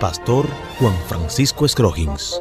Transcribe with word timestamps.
Pastor 0.00 0.48
Juan 0.78 0.94
Francisco 1.08 1.66
Scroggins. 1.66 2.40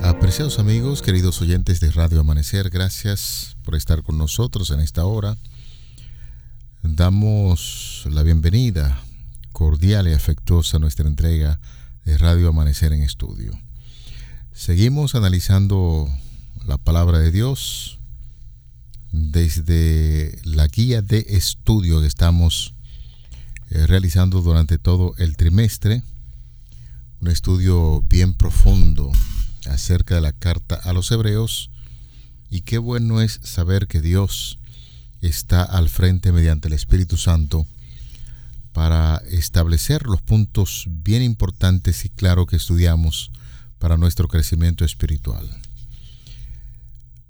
Apreciados 0.00 0.60
amigos, 0.60 1.02
queridos 1.02 1.42
oyentes 1.42 1.80
de 1.80 1.90
Radio 1.90 2.20
Amanecer, 2.20 2.70
gracias 2.70 3.56
por 3.64 3.74
estar 3.74 4.04
con 4.04 4.16
nosotros 4.16 4.70
en 4.70 4.78
esta 4.78 5.04
hora. 5.06 5.36
Damos 6.84 8.06
la 8.08 8.22
bienvenida 8.22 9.00
cordial 9.52 10.06
y 10.06 10.12
afectuosa 10.12 10.76
a 10.76 10.80
nuestra 10.80 11.08
entrega 11.08 11.58
de 12.04 12.16
Radio 12.16 12.48
Amanecer 12.48 12.92
en 12.92 13.02
Estudio. 13.02 13.58
Seguimos 14.52 15.16
analizando 15.16 16.08
la 16.64 16.78
palabra 16.78 17.18
de 17.18 17.32
Dios 17.32 17.98
desde 19.10 20.38
la 20.44 20.68
guía 20.68 21.02
de 21.02 21.26
estudio 21.28 22.00
que 22.00 22.06
estamos 22.06 22.73
eh, 23.70 23.86
realizando 23.86 24.42
durante 24.42 24.78
todo 24.78 25.14
el 25.18 25.36
trimestre. 25.36 26.02
Un 27.20 27.28
estudio 27.28 28.02
bien 28.02 28.34
profundo 28.34 29.10
acerca 29.66 30.14
de 30.16 30.20
la 30.20 30.32
carta 30.32 30.74
a 30.76 30.92
los 30.92 31.10
hebreos. 31.10 31.70
Y 32.50 32.62
qué 32.62 32.78
bueno 32.78 33.20
es 33.20 33.40
saber 33.42 33.86
que 33.86 34.00
Dios 34.00 34.58
está 35.20 35.62
al 35.62 35.88
frente 35.88 36.32
mediante 36.32 36.68
el 36.68 36.74
Espíritu 36.74 37.16
Santo 37.16 37.66
para 38.72 39.22
establecer 39.30 40.02
los 40.06 40.20
puntos 40.20 40.86
bien 40.88 41.22
importantes 41.22 42.04
y 42.04 42.08
claros 42.08 42.46
que 42.46 42.56
estudiamos 42.56 43.30
para 43.78 43.96
nuestro 43.96 44.28
crecimiento 44.28 44.84
espiritual. 44.84 45.48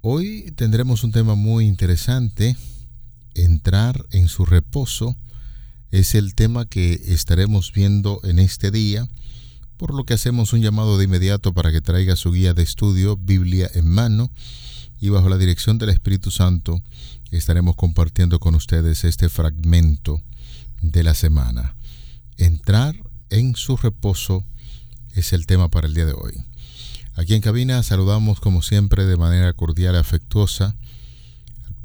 Hoy 0.00 0.52
tendremos 0.56 1.04
un 1.04 1.12
tema 1.12 1.34
muy 1.34 1.66
interesante, 1.66 2.56
entrar 3.34 4.04
en 4.10 4.28
su 4.28 4.44
reposo. 4.44 5.16
Es 5.94 6.16
el 6.16 6.34
tema 6.34 6.66
que 6.66 7.00
estaremos 7.06 7.72
viendo 7.72 8.18
en 8.24 8.40
este 8.40 8.72
día, 8.72 9.06
por 9.76 9.94
lo 9.94 10.02
que 10.02 10.14
hacemos 10.14 10.52
un 10.52 10.60
llamado 10.60 10.98
de 10.98 11.04
inmediato 11.04 11.52
para 11.52 11.70
que 11.70 11.80
traiga 11.80 12.16
su 12.16 12.32
guía 12.32 12.52
de 12.52 12.64
estudio, 12.64 13.16
Biblia 13.16 13.70
en 13.74 13.88
mano, 13.88 14.32
y 15.00 15.10
bajo 15.10 15.28
la 15.28 15.38
dirección 15.38 15.78
del 15.78 15.90
Espíritu 15.90 16.32
Santo 16.32 16.82
estaremos 17.30 17.76
compartiendo 17.76 18.40
con 18.40 18.56
ustedes 18.56 19.04
este 19.04 19.28
fragmento 19.28 20.20
de 20.82 21.04
la 21.04 21.14
semana. 21.14 21.76
Entrar 22.38 22.96
en 23.30 23.54
su 23.54 23.76
reposo 23.76 24.44
es 25.14 25.32
el 25.32 25.46
tema 25.46 25.68
para 25.68 25.86
el 25.86 25.94
día 25.94 26.06
de 26.06 26.14
hoy. 26.14 26.34
Aquí 27.14 27.34
en 27.34 27.40
cabina 27.40 27.80
saludamos 27.84 28.40
como 28.40 28.62
siempre 28.62 29.04
de 29.04 29.16
manera 29.16 29.52
cordial 29.52 29.94
y 29.94 29.98
afectuosa 29.98 30.74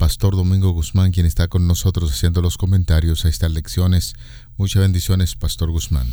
pastor 0.00 0.34
Domingo 0.34 0.70
Guzmán, 0.70 1.12
quien 1.12 1.26
está 1.26 1.46
con 1.46 1.66
nosotros 1.66 2.10
haciendo 2.10 2.40
los 2.40 2.56
comentarios 2.56 3.26
a 3.26 3.28
estas 3.28 3.52
lecciones. 3.52 4.14
Muchas 4.56 4.80
bendiciones, 4.80 5.34
pastor 5.34 5.70
Guzmán. 5.70 6.08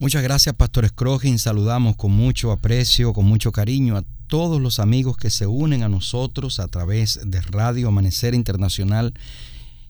Muchas 0.00 0.24
gracias, 0.24 0.56
Pastor 0.56 0.88
Scrogin. 0.88 1.38
Saludamos 1.38 1.94
con 1.94 2.10
mucho 2.10 2.50
aprecio, 2.50 3.12
con 3.12 3.24
mucho 3.24 3.52
cariño 3.52 3.96
a 3.96 4.02
todos 4.26 4.60
los 4.60 4.80
amigos 4.80 5.16
que 5.16 5.30
se 5.30 5.46
unen 5.46 5.84
a 5.84 5.88
nosotros 5.88 6.58
a 6.58 6.66
través 6.66 7.20
de 7.24 7.40
Radio 7.42 7.86
Amanecer 7.86 8.34
Internacional 8.34 9.14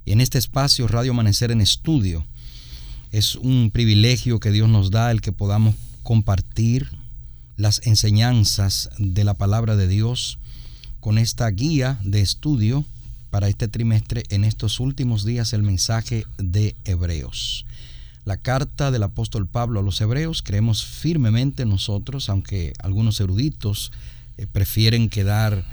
en 0.05 0.21
este 0.21 0.37
espacio 0.37 0.87
Radio 0.87 1.13
Amanecer 1.13 1.51
en 1.51 1.63
Estudio. 1.63 2.27
Es 3.13 3.35
un 3.35 3.71
privilegio 3.73 4.41
que 4.41 4.51
Dios 4.51 4.69
nos 4.69 4.91
da 4.91 5.11
el 5.11 5.23
que 5.23 5.33
podamos 5.33 5.75
compartir 6.03 6.91
las 7.57 7.81
enseñanzas 7.87 8.91
de 8.99 9.25
la 9.25 9.33
palabra 9.33 9.75
de 9.75 9.89
Dios 9.89 10.39
con 11.01 11.17
esta 11.17 11.49
guía 11.49 11.99
de 12.05 12.21
estudio 12.21 12.85
para 13.31 13.49
este 13.49 13.69
trimestre 13.69 14.25
en 14.31 14.45
estos 14.45 14.81
últimos 14.81 15.25
días 15.25 15.53
el 15.53 15.63
mensaje 15.63 16.27
de 16.39 16.75
Hebreos. 16.85 17.67
La 18.25 18.37
carta 18.37 18.91
del 18.91 19.05
apóstol 19.05 19.47
Pablo 19.47 19.81
a 19.81 19.83
los 19.83 20.01
Hebreos, 20.01 20.43
creemos 20.43 20.85
firmemente 20.85 21.65
nosotros, 21.65 22.29
aunque 22.29 22.73
algunos 22.83 23.21
eruditos 23.21 23.93
eh, 24.37 24.47
prefieren 24.51 25.09
quedar 25.09 25.65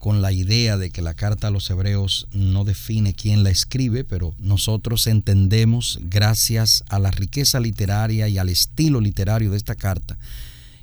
con 0.00 0.22
la 0.22 0.32
idea 0.32 0.78
de 0.78 0.90
que 0.90 1.02
la 1.02 1.12
carta 1.12 1.48
a 1.48 1.50
los 1.50 1.68
hebreos 1.68 2.26
no 2.32 2.64
define 2.64 3.12
quién 3.12 3.44
la 3.44 3.50
escribe, 3.50 4.02
pero 4.02 4.34
nosotros 4.38 5.06
entendemos, 5.06 5.98
gracias 6.04 6.84
a 6.88 6.98
la 6.98 7.10
riqueza 7.10 7.60
literaria 7.60 8.26
y 8.26 8.38
al 8.38 8.48
estilo 8.48 9.02
literario 9.02 9.50
de 9.50 9.58
esta 9.58 9.74
carta, 9.74 10.16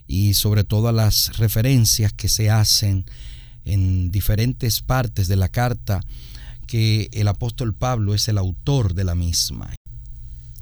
y 0.08 0.36
sobre 0.36 0.64
todo 0.64 0.88
a 0.88 0.92
las 0.92 1.36
referencias 1.38 2.14
que 2.14 2.30
se 2.30 2.52
hacen 2.52 3.06
en 3.68 4.12
diferentes 4.12 4.82
partes 4.82 5.28
de 5.28 5.36
la 5.36 5.50
carta, 5.50 6.02
que 6.68 7.10
el 7.14 7.28
apóstol 7.28 7.74
Pablo 7.74 8.14
es 8.14 8.28
el 8.28 8.38
autor 8.38 8.94
de 8.94 9.04
la 9.04 9.16
misma. 9.16 9.74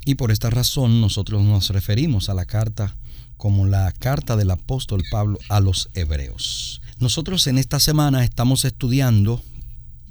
Y 0.06 0.16
por 0.16 0.32
esta 0.32 0.50
razón 0.50 1.02
nosotros 1.02 1.42
nos 1.42 1.70
referimos 1.72 2.30
a 2.30 2.36
la 2.36 2.46
carta 2.46 2.96
como 3.38 3.66
la 3.66 3.92
carta 3.92 4.36
del 4.36 4.52
apóstol 4.52 5.04
Pablo 5.12 5.40
a 5.50 5.60
los 5.60 5.90
hebreos. 5.94 6.82
Nosotros 7.00 7.48
en 7.48 7.58
esta 7.58 7.80
semana 7.80 8.24
estamos 8.24 8.66
estudiando 8.66 9.42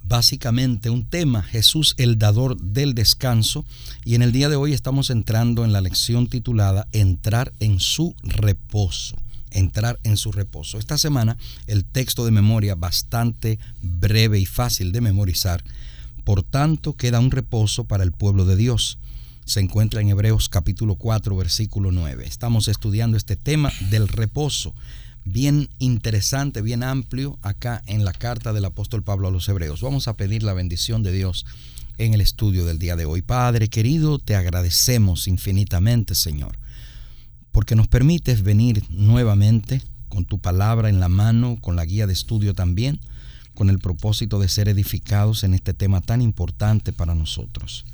básicamente 0.05 0.91
un 0.91 1.05
tema, 1.05 1.43
Jesús 1.43 1.95
el 1.97 2.19
dador 2.19 2.61
del 2.61 2.95
descanso, 2.95 3.65
y 4.05 4.15
en 4.15 4.23
el 4.23 4.33
día 4.33 4.49
de 4.49 4.57
hoy 4.57 4.75
estamos 4.75 5.11
entrando 5.11 5.65
en 5.65 5.73
la 5.73 5.81
lección 5.81 6.27
titulada 6.29 6.87
Entrar 6.93 7.53
en 7.61 7.81
su 7.81 8.15
reposo. 8.23 9.17
Entrar 9.55 9.99
en 10.03 10.19
su 10.19 10.31
reposo. 10.31 10.79
Esta 10.79 10.99
semana 10.99 11.39
el 11.67 11.87
texto 11.87 12.27
de 12.27 12.31
memoria 12.31 12.75
bastante 12.75 13.59
breve 13.81 14.39
y 14.39 14.45
fácil 14.45 14.93
de 14.93 15.01
memorizar. 15.01 15.65
Por 16.25 16.43
tanto, 16.43 16.95
queda 16.95 17.21
un 17.21 17.31
reposo 17.31 17.85
para 17.85 18.05
el 18.05 18.13
pueblo 18.13 18.45
de 18.45 18.57
Dios. 18.57 18.99
Se 19.47 19.61
encuentra 19.61 20.01
en 20.01 20.09
Hebreos 20.09 20.49
capítulo 20.49 20.97
4, 20.97 21.37
versículo 21.37 21.93
9. 21.93 22.27
Estamos 22.27 22.69
estudiando 22.69 23.17
este 23.17 23.37
tema 23.37 23.73
del 23.91 24.09
reposo 24.09 24.75
bien 25.25 25.71
interesante, 25.79 26.63
bien 26.63 26.83
amplio 26.83 27.39
acá 27.43 27.83
en 27.87 28.05
la 28.05 28.13
carta 28.13 28.53
del 28.53 28.65
apóstol 28.67 29.03
Pablo 29.03 29.29
a 29.29 29.31
los 29.31 29.49
Hebreos. 29.49 29.81
Vamos 29.81 30.09
a 30.09 30.17
pedir 30.17 30.43
la 30.43 30.53
bendición 30.53 31.03
de 31.03 31.13
Dios 31.13 31.47
en 31.99 32.15
el 32.15 32.21
estudio 32.21 32.65
del 32.65 32.79
día 32.79 32.97
de 32.97 33.05
hoy. 33.05 33.23
Padre 33.23 33.69
querido, 33.69 34.19
te 34.19 34.37
agradecemos 34.37 35.27
infinitamente, 35.27 36.15
Señor, 36.15 36.59
porque 37.55 37.77
nos 37.77 37.87
permites 37.87 38.43
venir 38.43 38.83
nuevamente 38.91 39.81
con 40.09 40.25
tu 40.25 40.41
palabra 40.41 40.89
en 40.89 40.99
la 40.99 41.09
mano, 41.09 41.57
con 41.61 41.77
la 41.77 41.85
guía 41.85 42.09
de 42.09 42.13
estudio 42.13 42.53
también, 42.53 42.99
con 43.55 43.71
el 43.71 43.79
propósito 43.79 44.41
de 44.41 44.49
ser 44.49 44.69
edificados 44.69 45.45
en 45.45 45.55
este 45.55 45.73
tema 45.73 46.01
tan 46.01 46.21
importante 46.21 46.93
para 46.93 47.15
nosotros. 47.15 47.85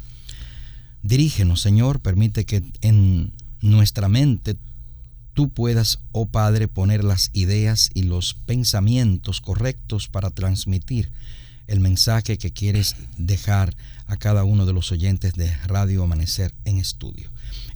Dirígenos, 1.03 1.61
Señor, 1.61 2.01
permite 2.01 2.47
que 2.47 2.63
en 2.81 3.35
nuestra 3.61 4.09
mente 4.09 4.57
tú 5.35 5.51
puedas, 5.51 5.99
oh 6.13 6.25
Padre, 6.25 6.67
poner 6.67 7.05
las 7.05 7.29
ideas 7.35 7.91
y 7.93 8.05
los 8.05 8.33
pensamientos 8.33 9.43
correctos 9.43 10.09
para 10.09 10.31
transmitir 10.31 11.13
el 11.67 11.81
mensaje 11.81 12.39
que 12.39 12.51
quieres 12.51 12.97
dejar 13.19 13.77
a 14.07 14.17
cada 14.17 14.43
uno 14.45 14.65
de 14.65 14.73
los 14.73 14.91
oyentes 14.91 15.35
de 15.35 15.55
Radio 15.67 16.03
Amanecer 16.03 16.55
en 16.65 16.79
estudio. 16.79 17.29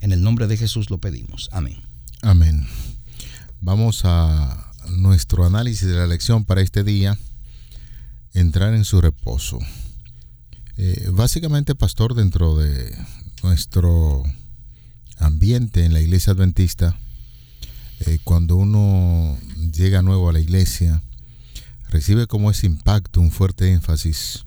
En 0.04 0.12
el 0.12 0.20
nombre 0.20 0.46
de 0.46 0.58
Jesús 0.58 0.90
lo 0.90 0.98
pedimos. 0.98 1.48
Amén. 1.50 1.80
Amén. 2.20 2.66
Vamos 3.62 4.02
a 4.04 4.70
nuestro 4.90 5.46
análisis 5.46 5.88
de 5.88 5.94
la 5.94 6.06
lección 6.06 6.44
para 6.44 6.60
este 6.60 6.84
día, 6.84 7.16
entrar 8.34 8.74
en 8.74 8.84
su 8.84 9.00
reposo. 9.00 9.60
Eh, 10.76 11.08
básicamente, 11.10 11.74
pastor, 11.74 12.12
dentro 12.14 12.54
de 12.54 12.94
nuestro 13.42 14.22
ambiente 15.16 15.86
en 15.86 15.94
la 15.94 16.02
iglesia 16.02 16.34
adventista, 16.34 16.98
eh, 18.00 18.18
cuando 18.24 18.56
uno 18.56 19.38
llega 19.72 20.02
nuevo 20.02 20.28
a 20.28 20.34
la 20.34 20.40
iglesia, 20.40 21.02
recibe 21.88 22.26
como 22.26 22.50
ese 22.50 22.66
impacto, 22.66 23.22
un 23.22 23.30
fuerte 23.30 23.72
énfasis 23.72 24.44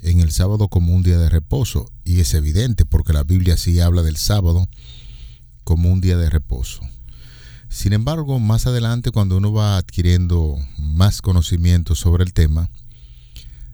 en 0.00 0.20
el 0.20 0.30
sábado 0.30 0.68
como 0.68 0.94
un 0.94 1.02
día 1.02 1.18
de 1.18 1.28
reposo. 1.28 1.90
Y 2.04 2.20
es 2.20 2.34
evidente 2.34 2.84
porque 2.84 3.12
la 3.12 3.24
Biblia 3.24 3.56
sí 3.56 3.80
habla 3.80 4.02
del 4.02 4.16
sábado 4.16 4.68
como 5.64 5.92
un 5.92 6.00
día 6.00 6.16
de 6.16 6.30
reposo. 6.30 6.80
Sin 7.68 7.92
embargo, 7.92 8.38
más 8.38 8.66
adelante, 8.66 9.10
cuando 9.10 9.36
uno 9.36 9.52
va 9.52 9.76
adquiriendo 9.76 10.56
más 10.78 11.20
conocimiento 11.20 11.94
sobre 11.94 12.24
el 12.24 12.32
tema, 12.32 12.70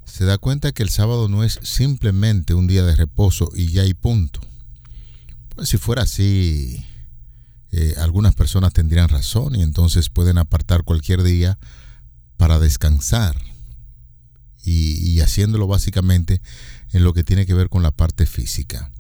se 0.05 0.25
da 0.25 0.39
cuenta 0.39 0.73
que 0.73 0.83
el 0.83 0.89
sábado 0.89 1.29
no 1.29 1.45
es 1.45 1.59
simplemente 1.63 2.55
un 2.55 2.67
día 2.67 2.85
de 2.85 2.97
reposo 2.97 3.51
y 3.55 3.69
ya 3.69 3.83
hay 3.83 3.95
punto. 3.95 4.41
Pues 5.55 5.69
si 5.69 5.77
fuera 5.77 6.03
así, 6.03 6.85
eh, 7.71 7.95
algunas 7.99 8.35
personas 8.35 8.73
tendrían 8.73 9.09
razón 9.09 9.55
y 9.55 9.63
entonces 9.63 10.09
pueden 10.09 10.39
apartar 10.39 10.85
cualquier 10.85 11.23
día 11.23 11.59
para 12.37 12.59
descansar 12.59 13.52
y, 14.65 15.21
haciéndolo 15.21 15.67
básicamente 15.67 16.41
en 16.93 17.05
lo 17.05 17.15
que 17.15 17.25
tiene 17.25 17.47
que 17.47 17.55
ver 17.55 17.69
con 17.69 17.83
la 17.83 17.91
parte 17.91 18.27
física. 18.27 18.91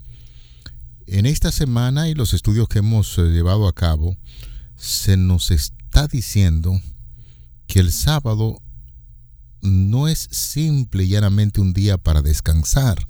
En 1.06 1.26
esta 1.26 1.53
semana 1.53 2.09
y 2.09 2.14
los 2.14 2.35
estudios 2.35 2.69
que 2.69 2.79
hemos 2.79 3.19
eh, 3.19 3.23
llevado 3.23 3.69
a 3.69 3.75
cabo, 3.75 4.17
se 4.76 5.17
nos 5.17 5.50
está 5.50 6.09
diciendo 6.09 6.81
que 7.67 7.81
el 7.81 7.93
sábado 7.93 8.61
no 9.61 10.09
es 10.09 10.29
simple 10.31 11.05
y 11.05 11.09
llanamente 11.09 11.61
un 11.61 11.73
día 11.73 11.99
para 11.99 12.23
descansar. 12.23 13.09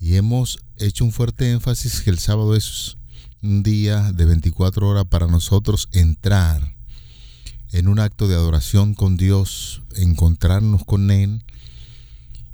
Y 0.00 0.14
hemos 0.14 0.58
hecho 0.76 1.04
un 1.04 1.12
fuerte 1.12 1.50
énfasis 1.50 2.00
que 2.00 2.10
el 2.10 2.18
sábado 2.18 2.56
es 2.56 2.96
un 3.42 3.62
día 3.62 4.12
de 4.12 4.24
24 4.24 4.88
horas 4.88 5.04
para 5.08 5.26
nosotros 5.26 5.88
entrar 5.92 6.77
en 7.72 7.88
un 7.88 7.98
acto 7.98 8.28
de 8.28 8.34
adoración 8.34 8.94
con 8.94 9.16
Dios, 9.16 9.82
encontrarnos 9.96 10.84
con 10.84 11.10
Él 11.10 11.42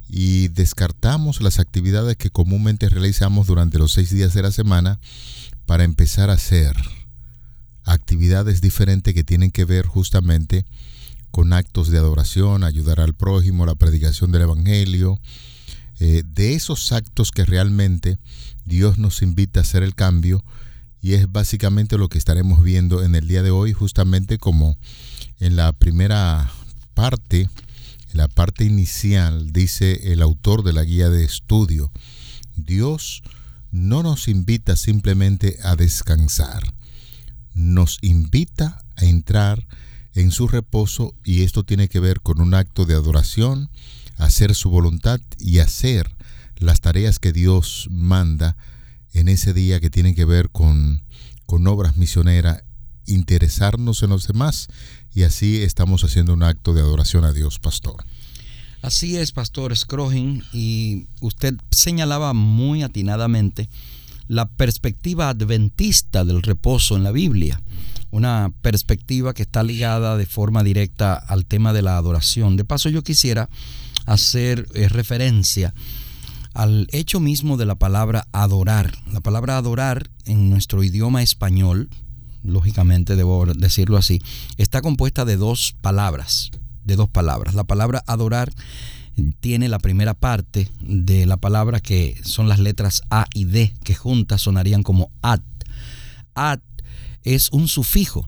y 0.08 0.48
descartamos 0.48 1.40
las 1.40 1.58
actividades 1.58 2.16
que 2.16 2.30
comúnmente 2.30 2.88
realizamos 2.88 3.46
durante 3.46 3.78
los 3.78 3.92
seis 3.92 4.10
días 4.10 4.34
de 4.34 4.42
la 4.42 4.52
semana 4.52 5.00
para 5.66 5.84
empezar 5.84 6.30
a 6.30 6.34
hacer 6.34 6.76
actividades 7.84 8.60
diferentes 8.60 9.14
que 9.14 9.24
tienen 9.24 9.50
que 9.50 9.64
ver 9.64 9.86
justamente 9.86 10.64
con 11.30 11.52
actos 11.52 11.88
de 11.90 11.98
adoración, 11.98 12.64
ayudar 12.64 13.00
al 13.00 13.14
prójimo, 13.14 13.66
la 13.66 13.74
predicación 13.74 14.30
del 14.30 14.42
Evangelio, 14.42 15.20
eh, 16.00 16.22
de 16.24 16.54
esos 16.54 16.92
actos 16.92 17.32
que 17.32 17.44
realmente 17.44 18.18
Dios 18.64 18.98
nos 18.98 19.22
invita 19.22 19.60
a 19.60 19.62
hacer 19.62 19.82
el 19.82 19.94
cambio 19.94 20.44
y 21.04 21.12
es 21.12 21.30
básicamente 21.30 21.98
lo 21.98 22.08
que 22.08 22.16
estaremos 22.16 22.62
viendo 22.62 23.02
en 23.02 23.14
el 23.14 23.28
día 23.28 23.42
de 23.42 23.50
hoy, 23.50 23.74
justamente 23.74 24.38
como 24.38 24.78
en 25.38 25.54
la 25.54 25.74
primera 25.74 26.50
parte, 26.94 27.42
en 27.42 28.16
la 28.16 28.26
parte 28.26 28.64
inicial, 28.64 29.52
dice 29.52 30.14
el 30.14 30.22
autor 30.22 30.62
de 30.62 30.72
la 30.72 30.82
guía 30.82 31.10
de 31.10 31.22
estudio, 31.22 31.92
Dios 32.56 33.22
no 33.70 34.02
nos 34.02 34.28
invita 34.28 34.76
simplemente 34.76 35.58
a 35.62 35.76
descansar, 35.76 36.72
nos 37.52 37.98
invita 38.00 38.82
a 38.96 39.04
entrar 39.04 39.66
en 40.14 40.30
su 40.30 40.48
reposo 40.48 41.14
y 41.22 41.42
esto 41.42 41.64
tiene 41.64 41.88
que 41.88 42.00
ver 42.00 42.22
con 42.22 42.40
un 42.40 42.54
acto 42.54 42.86
de 42.86 42.94
adoración, 42.94 43.68
hacer 44.16 44.54
su 44.54 44.70
voluntad 44.70 45.20
y 45.38 45.58
hacer 45.58 46.10
las 46.56 46.80
tareas 46.80 47.18
que 47.18 47.34
Dios 47.34 47.88
manda 47.90 48.56
en 49.14 49.28
ese 49.28 49.54
día 49.54 49.80
que 49.80 49.90
tienen 49.90 50.14
que 50.14 50.24
ver 50.24 50.50
con, 50.50 51.02
con 51.46 51.66
obras 51.66 51.96
misioneras, 51.96 52.62
interesarnos 53.06 54.02
en 54.02 54.10
los 54.10 54.26
demás 54.26 54.68
y 55.14 55.22
así 55.22 55.62
estamos 55.62 56.04
haciendo 56.04 56.34
un 56.34 56.42
acto 56.42 56.74
de 56.74 56.80
adoración 56.80 57.24
a 57.24 57.32
Dios, 57.32 57.58
pastor. 57.58 58.04
Así 58.82 59.16
es, 59.16 59.32
pastor 59.32 59.74
Scrogin, 59.74 60.42
y 60.52 61.06
usted 61.20 61.54
señalaba 61.70 62.34
muy 62.34 62.82
atinadamente 62.82 63.68
la 64.28 64.46
perspectiva 64.46 65.30
adventista 65.30 66.24
del 66.24 66.42
reposo 66.42 66.96
en 66.96 67.02
la 67.02 67.10
Biblia, 67.10 67.60
una 68.10 68.52
perspectiva 68.60 69.32
que 69.32 69.42
está 69.42 69.62
ligada 69.62 70.16
de 70.16 70.26
forma 70.26 70.62
directa 70.62 71.14
al 71.14 71.46
tema 71.46 71.72
de 71.72 71.82
la 71.82 71.96
adoración. 71.96 72.56
De 72.56 72.64
paso, 72.64 72.88
yo 72.88 73.02
quisiera 73.02 73.48
hacer 74.06 74.66
eh, 74.74 74.88
referencia 74.88 75.72
al 76.54 76.88
hecho 76.92 77.20
mismo 77.20 77.56
de 77.56 77.66
la 77.66 77.74
palabra 77.74 78.26
adorar. 78.32 78.94
La 79.12 79.20
palabra 79.20 79.58
adorar 79.58 80.08
en 80.24 80.48
nuestro 80.50 80.82
idioma 80.82 81.22
español, 81.22 81.90
lógicamente 82.42 83.16
debo 83.16 83.44
decirlo 83.46 83.96
así, 83.96 84.22
está 84.56 84.80
compuesta 84.80 85.24
de 85.24 85.36
dos 85.36 85.74
palabras, 85.80 86.52
de 86.84 86.96
dos 86.96 87.08
palabras. 87.08 87.54
La 87.54 87.64
palabra 87.64 88.02
adorar 88.06 88.52
tiene 89.40 89.68
la 89.68 89.78
primera 89.78 90.14
parte 90.14 90.68
de 90.80 91.26
la 91.26 91.36
palabra 91.36 91.80
que 91.80 92.20
son 92.24 92.48
las 92.48 92.58
letras 92.58 93.02
A 93.10 93.26
y 93.34 93.44
D, 93.44 93.74
que 93.84 93.94
juntas 93.94 94.42
sonarían 94.42 94.82
como 94.82 95.10
ad. 95.22 95.40
Ad 96.34 96.60
es 97.24 97.50
un 97.50 97.68
sufijo 97.68 98.26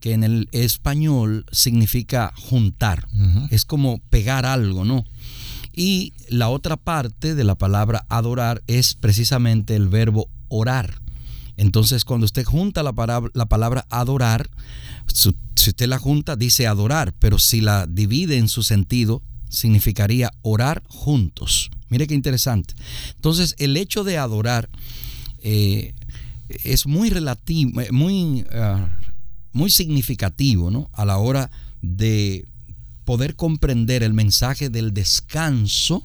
que 0.00 0.12
en 0.12 0.24
el 0.24 0.48
español 0.52 1.46
significa 1.50 2.32
juntar. 2.36 3.06
Es 3.50 3.64
como 3.64 4.00
pegar 4.10 4.44
algo, 4.44 4.84
¿no? 4.84 5.04
Y 5.74 6.12
la 6.28 6.48
otra 6.48 6.76
parte 6.76 7.34
de 7.34 7.44
la 7.44 7.56
palabra 7.56 8.06
adorar 8.08 8.62
es 8.66 8.94
precisamente 8.94 9.74
el 9.74 9.88
verbo 9.88 10.28
orar. 10.48 11.00
Entonces, 11.56 12.04
cuando 12.04 12.24
usted 12.24 12.44
junta 12.44 12.82
la 12.82 12.92
palabra, 12.92 13.30
la 13.34 13.46
palabra 13.46 13.86
adorar, 13.90 14.50
si 15.06 15.28
usted 15.28 15.86
la 15.86 15.98
junta, 15.98 16.36
dice 16.36 16.66
adorar, 16.66 17.12
pero 17.18 17.38
si 17.38 17.60
la 17.60 17.86
divide 17.86 18.38
en 18.38 18.48
su 18.48 18.62
sentido, 18.62 19.22
significaría 19.48 20.32
orar 20.42 20.82
juntos. 20.88 21.70
Mire 21.88 22.06
qué 22.06 22.14
interesante. 22.14 22.74
Entonces, 23.14 23.54
el 23.58 23.76
hecho 23.76 24.04
de 24.04 24.18
adorar 24.18 24.68
eh, 25.42 25.94
es 26.48 26.86
muy 26.86 27.10
relativo, 27.10 27.80
muy, 27.92 28.44
ah, 28.52 28.88
muy 29.52 29.70
significativo 29.70 30.70
¿no? 30.70 30.90
a 30.92 31.04
la 31.04 31.18
hora 31.18 31.50
de 31.82 32.46
poder 33.04 33.36
comprender 33.36 34.02
el 34.02 34.12
mensaje 34.12 34.70
del 34.70 34.92
descanso 34.94 36.04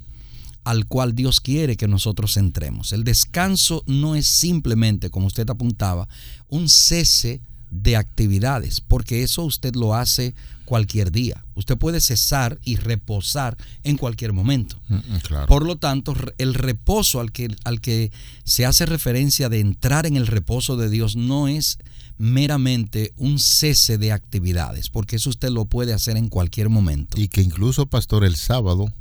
al 0.64 0.86
cual 0.86 1.16
Dios 1.16 1.40
quiere 1.40 1.78
que 1.78 1.88
nosotros 1.88 2.38
entremos. 2.38 2.92
El 2.92 3.04
descanso 3.04 3.84
no 3.88 4.16
es 4.16 4.28
simplemente, 4.28 5.10
como 5.10 5.28
usted 5.28 5.50
apuntaba, 5.50 6.08
un 6.50 6.70
cese 6.70 7.42
de 7.72 7.96
actividades, 7.96 8.82
porque 8.82 9.24
eso 9.24 9.44
usted 9.44 9.76
lo 9.76 9.96
hace 9.96 10.34
cualquier 10.66 11.12
día. 11.12 11.44
Usted 11.56 11.78
puede 11.78 12.02
cesar 12.02 12.60
y 12.64 12.76
reposar 12.76 13.58
en 13.84 13.98
cualquier 13.98 14.34
momento. 14.34 14.80
Mm, 14.88 14.96
mm, 14.96 15.46
Por 15.48 15.66
lo 15.66 15.78
tanto, 15.78 16.16
el 16.38 16.54
reposo 16.54 17.20
al 17.20 17.32
que, 17.32 17.56
al 17.64 17.82
que 17.82 18.12
se 18.44 18.66
hace 18.66 18.86
referencia 18.86 19.50
de 19.50 19.60
entrar 19.60 20.06
en 20.06 20.16
el 20.16 20.28
reposo 20.28 20.78
de 20.78 20.90
Dios 20.90 21.16
no 21.16 21.48
es 21.48 21.80
meramente 22.20 23.14
un 23.16 23.40
cese 23.40 23.98
de 23.98 24.12
actividades, 24.12 24.90
porque 24.90 25.16
eso 25.16 25.30
usted 25.30 25.50
lo 25.50 25.66
puede 25.66 25.94
hacer 25.94 26.18
en 26.18 26.28
cualquier 26.28 26.70
momento. 26.70 27.20
Y 27.20 27.30
que 27.30 27.42
incluso, 27.42 27.88
pastor, 27.88 28.26
el 28.26 28.36
sábado 28.36 28.94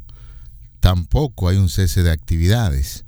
tampoco 0.79 1.49
hay 1.49 1.57
un 1.57 1.69
cese 1.69 2.03
de 2.05 2.13
actividades, 2.13 3.05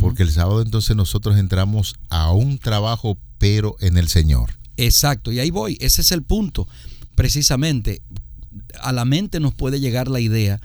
porque 0.00 0.22
el 0.22 0.30
sábado 0.30 0.62
entonces 0.62 0.96
nosotros 0.96 1.36
entramos 1.38 1.96
a 2.08 2.32
un 2.32 2.58
trabajo, 2.58 3.18
pero 3.38 3.76
en 3.80 3.98
el 3.98 4.08
Señor. 4.08 4.50
Exacto, 4.76 5.32
y 5.32 5.40
ahí 5.40 5.50
voy, 5.50 5.76
ese 5.80 6.02
es 6.02 6.12
el 6.12 6.22
punto. 6.22 6.68
Precisamente, 7.16 8.00
a 8.80 8.92
la 8.92 9.04
mente 9.04 9.40
nos 9.40 9.54
puede 9.54 9.80
llegar 9.80 10.06
la 10.06 10.20
idea, 10.20 10.60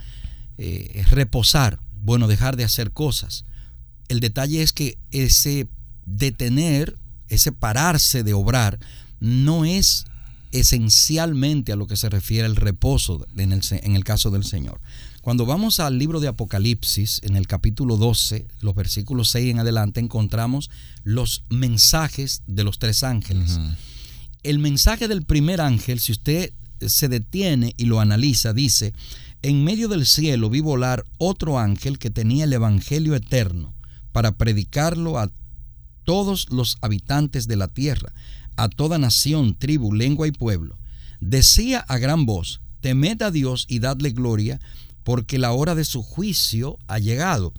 eh, 0.59 1.03
reposar, 1.09 1.79
bueno, 2.03 2.27
dejar 2.27 2.57
de 2.57 2.63
hacer 2.63 2.91
cosas. 2.91 3.45
El 4.07 4.19
detalle 4.19 4.62
es 4.62 4.71
que 4.71 5.00
ese 5.09 5.67
detener 6.05 6.97
ese 7.33 7.51
pararse 7.51 8.23
de 8.23 8.33
obrar, 8.33 8.79
no 9.19 9.65
es 9.65 10.05
esencialmente 10.51 11.71
a 11.71 11.75
lo 11.75 11.87
que 11.87 11.97
se 11.97 12.09
refiere 12.09 12.45
el 12.45 12.55
reposo 12.55 13.25
en 13.35 13.51
el, 13.51 13.61
en 13.71 13.95
el 13.95 14.03
caso 14.03 14.29
del 14.29 14.43
Señor. 14.43 14.79
Cuando 15.21 15.45
vamos 15.45 15.79
al 15.79 15.97
libro 15.97 16.19
de 16.19 16.27
Apocalipsis, 16.27 17.21
en 17.23 17.35
el 17.35 17.47
capítulo 17.47 17.97
12, 17.97 18.45
los 18.59 18.75
versículos 18.75 19.29
6 19.29 19.51
en 19.51 19.59
adelante, 19.59 19.99
encontramos 19.99 20.69
los 21.03 21.43
mensajes 21.49 22.43
de 22.45 22.63
los 22.63 22.77
tres 22.77 23.03
ángeles. 23.03 23.59
El 24.43 24.59
mensaje 24.59 25.07
del 25.07 25.23
primer 25.23 25.61
ángel, 25.61 25.99
si 25.99 26.11
usted 26.11 26.53
se 26.85 27.07
detiene 27.07 27.73
y 27.77 27.85
lo 27.85 27.99
analiza, 28.01 28.53
dice, 28.53 28.93
en 29.41 29.63
medio 29.63 29.87
del 29.87 30.05
cielo 30.05 30.49
vi 30.49 30.59
volar 30.59 31.05
otro 31.17 31.57
ángel 31.57 31.97
que 31.97 32.09
tenía 32.09 32.43
el 32.43 32.53
Evangelio 32.53 33.15
eterno 33.15 33.73
para 34.11 34.33
predicarlo 34.33 35.17
a 35.17 35.31
todos 36.03 36.48
los 36.50 36.77
habitantes 36.81 37.48
de 37.48 37.55
la 37.55 37.67
tierra, 37.67 38.13
a 38.55 38.69
toda 38.69 38.98
nación, 38.98 39.55
tribu, 39.55 39.93
lengua 39.93 40.27
y 40.27 40.31
pueblo. 40.31 40.77
Decía 41.19 41.79
a 41.79 41.98
gran 41.98 42.25
voz, 42.25 42.62
temed 42.81 43.22
a 43.22 43.31
Dios 43.31 43.65
y 43.67 43.79
dadle 43.79 44.12
gloria, 44.12 44.60
porque 45.03 45.38
la 45.38 45.51
hora 45.51 45.75
de 45.75 45.86
su 45.86 46.01
juicio 46.03 46.77
ha 46.88 47.00
llegado, 47.00 47.53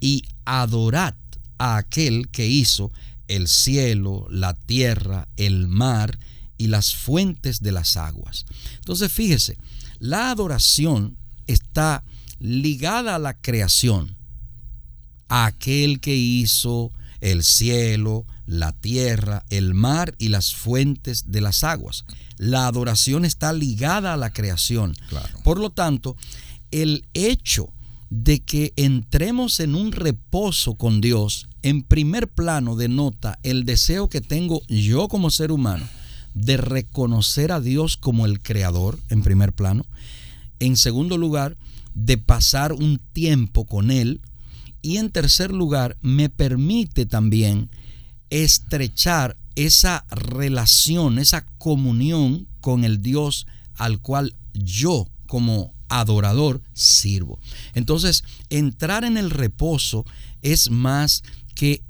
y 0.00 0.24
adorad 0.44 1.14
a 1.58 1.76
aquel 1.76 2.28
que 2.28 2.48
hizo 2.48 2.90
el 3.28 3.48
cielo, 3.48 4.26
la 4.30 4.54
tierra, 4.54 5.28
el 5.36 5.68
mar 5.68 6.18
y 6.58 6.66
las 6.66 6.94
fuentes 6.94 7.60
de 7.60 7.72
las 7.72 7.96
aguas. 7.96 8.46
Entonces 8.76 9.12
fíjese, 9.12 9.56
la 9.98 10.30
adoración 10.30 11.16
está 11.46 12.02
ligada 12.38 13.14
a 13.14 13.18
la 13.18 13.34
creación, 13.34 14.16
a 15.28 15.46
aquel 15.46 16.00
que 16.00 16.16
hizo 16.16 16.92
el 17.22 17.44
cielo, 17.44 18.26
la 18.46 18.72
tierra, 18.72 19.44
el 19.48 19.72
mar 19.72 20.14
y 20.18 20.28
las 20.28 20.54
fuentes 20.54 21.32
de 21.32 21.40
las 21.40 21.64
aguas. 21.64 22.04
La 22.36 22.66
adoración 22.66 23.24
está 23.24 23.54
ligada 23.54 24.12
a 24.12 24.18
la 24.18 24.32
creación. 24.32 24.94
Por 25.44 25.58
lo 25.58 25.70
tanto, 25.70 26.16
el 26.70 27.06
hecho 27.14 27.72
de 28.10 28.40
que 28.40 28.74
entremos 28.76 29.60
en 29.60 29.74
un 29.74 29.92
reposo 29.92 30.74
con 30.74 31.00
Dios 31.00 31.48
en 31.62 31.82
primer 31.82 32.28
plano 32.28 32.76
denota 32.76 33.38
el 33.42 33.64
deseo 33.64 34.08
que 34.08 34.20
tengo 34.20 34.60
yo 34.68 35.08
como 35.08 35.30
ser 35.30 35.52
humano 35.52 35.86
de 36.34 36.56
reconocer 36.56 37.52
a 37.52 37.60
Dios 37.60 37.96
como 37.96 38.26
el 38.26 38.40
creador, 38.40 38.98
en 39.10 39.22
primer 39.22 39.52
plano. 39.52 39.84
En 40.58 40.76
segundo 40.76 41.18
lugar, 41.18 41.56
de 41.94 42.18
pasar 42.18 42.72
un 42.72 42.98
tiempo 43.12 43.64
con 43.66 43.90
Él. 43.90 44.20
Y 44.82 44.96
en 44.96 45.10
tercer 45.10 45.52
lugar, 45.52 45.96
me 46.02 46.28
permite 46.28 47.06
también 47.06 47.70
estrechar 48.30 49.36
esa 49.54 50.04
relación, 50.10 51.18
esa 51.18 51.46
comunión 51.58 52.48
con 52.60 52.84
el 52.84 53.00
Dios 53.00 53.46
al 53.76 54.00
cual 54.00 54.34
yo 54.52 55.06
como 55.26 55.72
adorador 55.88 56.62
sirvo. 56.72 57.38
Entonces, 57.74 58.24
entrar 58.50 59.04
en 59.04 59.16
el 59.16 59.30
reposo 59.30 60.04
es 60.40 60.70
más 60.70 61.22
que 61.54 61.82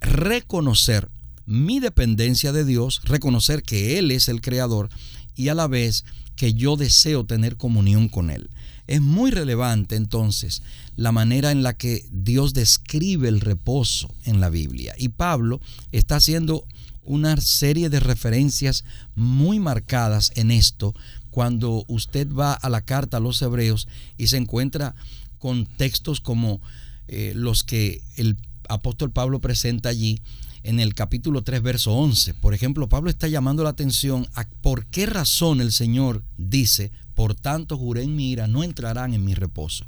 reconocer 0.00 1.10
mi 1.44 1.80
dependencia 1.80 2.52
de 2.52 2.64
Dios, 2.64 3.02
reconocer 3.04 3.62
que 3.62 3.98
Él 3.98 4.10
es 4.10 4.28
el 4.28 4.40
creador 4.40 4.88
y 5.36 5.48
a 5.48 5.54
la 5.54 5.66
vez 5.66 6.04
que 6.36 6.54
yo 6.54 6.76
deseo 6.76 7.24
tener 7.24 7.56
comunión 7.56 8.08
con 8.08 8.30
Él. 8.30 8.50
Es 8.92 9.00
muy 9.00 9.30
relevante 9.30 9.96
entonces 9.96 10.60
la 10.96 11.12
manera 11.12 11.50
en 11.50 11.62
la 11.62 11.72
que 11.78 12.04
Dios 12.10 12.52
describe 12.52 13.26
el 13.26 13.40
reposo 13.40 14.14
en 14.26 14.38
la 14.38 14.50
Biblia. 14.50 14.94
Y 14.98 15.08
Pablo 15.08 15.62
está 15.92 16.16
haciendo 16.16 16.66
una 17.02 17.40
serie 17.40 17.88
de 17.88 18.00
referencias 18.00 18.84
muy 19.14 19.58
marcadas 19.58 20.30
en 20.34 20.50
esto 20.50 20.94
cuando 21.30 21.86
usted 21.88 22.30
va 22.30 22.52
a 22.52 22.68
la 22.68 22.82
carta 22.82 23.16
a 23.16 23.20
los 23.20 23.40
hebreos 23.40 23.88
y 24.18 24.26
se 24.26 24.36
encuentra 24.36 24.94
con 25.38 25.64
textos 25.64 26.20
como 26.20 26.60
eh, 27.08 27.32
los 27.34 27.62
que 27.62 28.02
el 28.16 28.36
apóstol 28.68 29.10
Pablo 29.10 29.40
presenta 29.40 29.88
allí 29.88 30.20
en 30.64 30.80
el 30.80 30.94
capítulo 30.94 31.40
3, 31.40 31.62
verso 31.62 31.94
11. 31.94 32.34
Por 32.34 32.52
ejemplo, 32.52 32.90
Pablo 32.90 33.08
está 33.08 33.26
llamando 33.26 33.64
la 33.64 33.70
atención 33.70 34.28
a 34.34 34.46
por 34.60 34.84
qué 34.84 35.06
razón 35.06 35.62
el 35.62 35.72
Señor 35.72 36.22
dice, 36.36 36.92
por 37.14 37.34
tanto 37.34 37.76
juré 37.76 38.02
en 38.02 38.16
mi 38.16 38.30
ira, 38.30 38.46
no 38.46 38.62
entrarán 38.62 39.14
en 39.14 39.24
mi 39.24 39.34
reposo. 39.34 39.84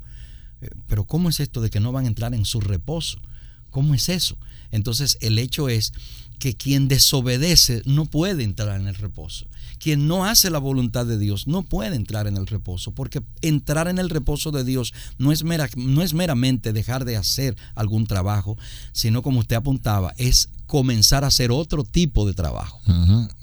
Eh, 0.61 0.71
pero 0.87 1.05
¿cómo 1.05 1.29
es 1.29 1.41
esto 1.41 1.61
de 1.61 1.71
que 1.71 1.81
no 1.81 1.93
van 1.93 2.05
a 2.05 2.09
entrar 2.09 2.35
en 2.35 2.45
su 2.45 2.61
reposo? 2.61 3.19
¿Cómo 3.71 3.95
es 3.95 4.09
eso? 4.09 4.37
Entonces 4.71 5.19
el 5.21 5.39
hecho 5.39 5.69
es 5.69 5.93
que 6.39 6.55
quien 6.55 6.89
desobedece 6.89 7.83
no 7.87 8.07
puede 8.07 8.45
entrar 8.45 8.81
en 8.81 8.87
el 8.87 8.95
reposo. 8.95 9.47
Quien 9.79 10.07
no 10.07 10.25
hace 10.25 10.51
la 10.51 10.59
voluntad 10.59 11.07
de 11.07 11.19
Dios 11.19 11.47
no 11.47 11.63
puede 11.63 11.97
entrar 11.97 12.27
en 12.27 12.37
el 12.37 12.47
reposo, 12.47 12.93
porque 12.93 13.23
entrar 13.41 13.89
en 13.89 13.99
el 13.99 14.11
reposo 14.11 14.51
de 14.51 14.65
Dios 14.65 14.95
no 15.19 15.33
es, 15.33 15.45
no 15.45 16.03
es 16.03 16.15
meramente 16.15 16.73
dejar 16.73 17.05
de 17.05 17.17
hacer 17.17 17.57
algún 17.75 18.07
trabajo, 18.07 18.57
sino 18.93 19.23
como 19.23 19.41
usted 19.41 19.57
apuntaba, 19.57 20.15
es 20.17 20.49
comenzar 20.67 21.25
a 21.25 21.29
hacer 21.29 21.51
otro 21.51 21.85
tipo 21.85 22.27
de 22.27 22.35
trabajo. 22.35 22.81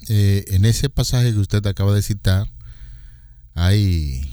Eh, 0.08 0.44
en 0.48 0.64
ese 0.64 0.88
pasaje 0.88 1.32
que 1.32 1.38
usted 1.38 1.66
acaba 1.66 1.94
de 1.94 2.02
citar, 2.02 2.48
hay 3.54 4.28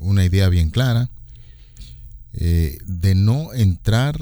una 0.00 0.24
idea 0.24 0.48
bien 0.48 0.70
clara 0.70 1.10
eh, 2.32 2.78
de 2.86 3.14
no 3.14 3.52
entrar 3.52 4.18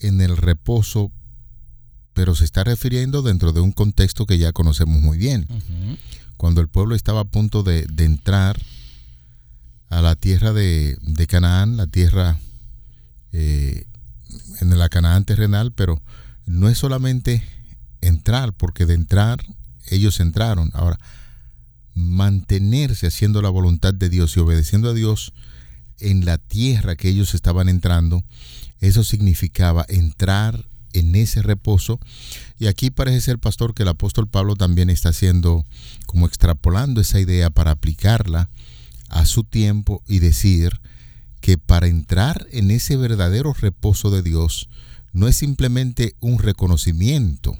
en 0.00 0.20
el 0.20 0.36
reposo 0.36 1.12
pero 2.18 2.34
se 2.34 2.44
está 2.44 2.64
refiriendo 2.64 3.22
dentro 3.22 3.52
de 3.52 3.60
un 3.60 3.70
contexto 3.70 4.26
que 4.26 4.38
ya 4.38 4.50
conocemos 4.50 5.00
muy 5.00 5.18
bien. 5.18 5.46
Cuando 6.36 6.60
el 6.60 6.66
pueblo 6.66 6.96
estaba 6.96 7.20
a 7.20 7.24
punto 7.24 7.62
de, 7.62 7.86
entrar 7.98 8.60
a 9.88 10.02
la 10.02 10.16
tierra 10.16 10.52
de, 10.52 10.98
Canaán, 11.28 11.76
la 11.76 11.86
tierra 11.86 12.40
eh, 13.30 13.84
en 14.60 14.76
la 14.76 14.88
Canaán 14.88 15.26
terrenal, 15.26 15.70
pero 15.70 16.02
no 16.44 16.68
es 16.68 16.78
solamente 16.78 17.44
entrar, 18.00 18.52
porque 18.52 18.84
de 18.84 18.94
entrar 18.94 19.38
ellos 19.86 20.18
entraron. 20.18 20.72
Ahora, 20.74 20.98
mantenerse 21.98 23.08
haciendo 23.08 23.42
la 23.42 23.50
voluntad 23.50 23.92
de 23.92 24.08
Dios 24.08 24.36
y 24.36 24.40
obedeciendo 24.40 24.90
a 24.90 24.94
Dios 24.94 25.32
en 26.00 26.24
la 26.24 26.38
tierra 26.38 26.96
que 26.96 27.08
ellos 27.08 27.34
estaban 27.34 27.68
entrando, 27.68 28.24
eso 28.80 29.02
significaba 29.02 29.84
entrar 29.88 30.64
en 30.92 31.14
ese 31.16 31.42
reposo. 31.42 31.98
Y 32.58 32.66
aquí 32.66 32.90
parece 32.90 33.20
ser, 33.20 33.38
pastor, 33.38 33.74
que 33.74 33.82
el 33.82 33.88
apóstol 33.88 34.28
Pablo 34.28 34.54
también 34.54 34.90
está 34.90 35.10
haciendo, 35.10 35.66
como 36.06 36.26
extrapolando 36.26 37.00
esa 37.00 37.20
idea 37.20 37.50
para 37.50 37.72
aplicarla 37.72 38.48
a 39.08 39.26
su 39.26 39.44
tiempo 39.44 40.02
y 40.06 40.20
decir 40.20 40.80
que 41.40 41.58
para 41.58 41.88
entrar 41.88 42.46
en 42.52 42.70
ese 42.70 42.96
verdadero 42.96 43.54
reposo 43.54 44.10
de 44.10 44.22
Dios 44.22 44.68
no 45.12 45.28
es 45.28 45.36
simplemente 45.36 46.14
un 46.20 46.38
reconocimiento 46.38 47.56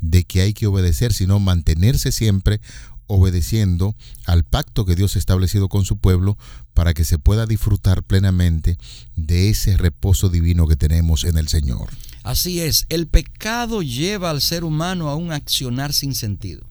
de 0.00 0.24
que 0.24 0.42
hay 0.42 0.52
que 0.52 0.66
obedecer, 0.66 1.12
sino 1.12 1.40
mantenerse 1.40 2.12
siempre 2.12 2.60
obedeciendo 3.06 3.94
al 4.26 4.44
pacto 4.44 4.84
que 4.84 4.96
Dios 4.96 5.16
ha 5.16 5.18
establecido 5.18 5.68
con 5.68 5.84
su 5.84 5.96
pueblo 5.96 6.36
para 6.74 6.94
que 6.94 7.04
se 7.04 7.18
pueda 7.18 7.46
disfrutar 7.46 8.02
plenamente 8.02 8.78
de 9.16 9.50
ese 9.50 9.76
reposo 9.76 10.28
divino 10.28 10.66
que 10.66 10.76
tenemos 10.76 11.24
en 11.24 11.38
el 11.38 11.48
Señor. 11.48 11.88
Así 12.22 12.60
es, 12.60 12.86
el 12.88 13.06
pecado 13.08 13.82
lleva 13.82 14.30
al 14.30 14.40
ser 14.40 14.64
humano 14.64 15.08
a 15.08 15.16
un 15.16 15.32
accionar 15.32 15.92
sin 15.92 16.14
sentido. 16.14 16.66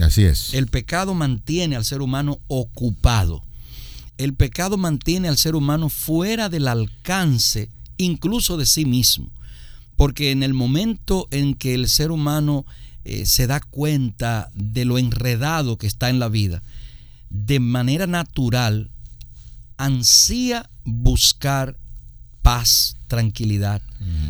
Así 0.00 0.24
es. 0.24 0.54
El 0.54 0.66
pecado 0.66 1.14
mantiene 1.14 1.76
al 1.76 1.84
ser 1.84 2.02
humano 2.02 2.38
ocupado. 2.48 3.42
El 4.18 4.34
pecado 4.34 4.76
mantiene 4.76 5.28
al 5.28 5.38
ser 5.38 5.54
humano 5.54 5.88
fuera 5.88 6.48
del 6.48 6.68
alcance 6.68 7.70
incluso 7.96 8.56
de 8.56 8.66
sí 8.66 8.84
mismo. 8.84 9.30
Porque 9.96 10.30
en 10.30 10.42
el 10.42 10.54
momento 10.54 11.28
en 11.30 11.54
que 11.54 11.74
el 11.74 11.88
ser 11.88 12.10
humano 12.10 12.66
eh, 13.04 13.26
se 13.26 13.46
da 13.46 13.60
cuenta 13.60 14.50
de 14.54 14.84
lo 14.84 14.98
enredado 14.98 15.78
que 15.78 15.86
está 15.86 16.10
en 16.10 16.18
la 16.18 16.28
vida, 16.28 16.62
de 17.30 17.60
manera 17.60 18.06
natural 18.06 18.90
ansía 19.76 20.70
buscar 20.84 21.76
paz, 22.42 22.96
tranquilidad. 23.08 23.80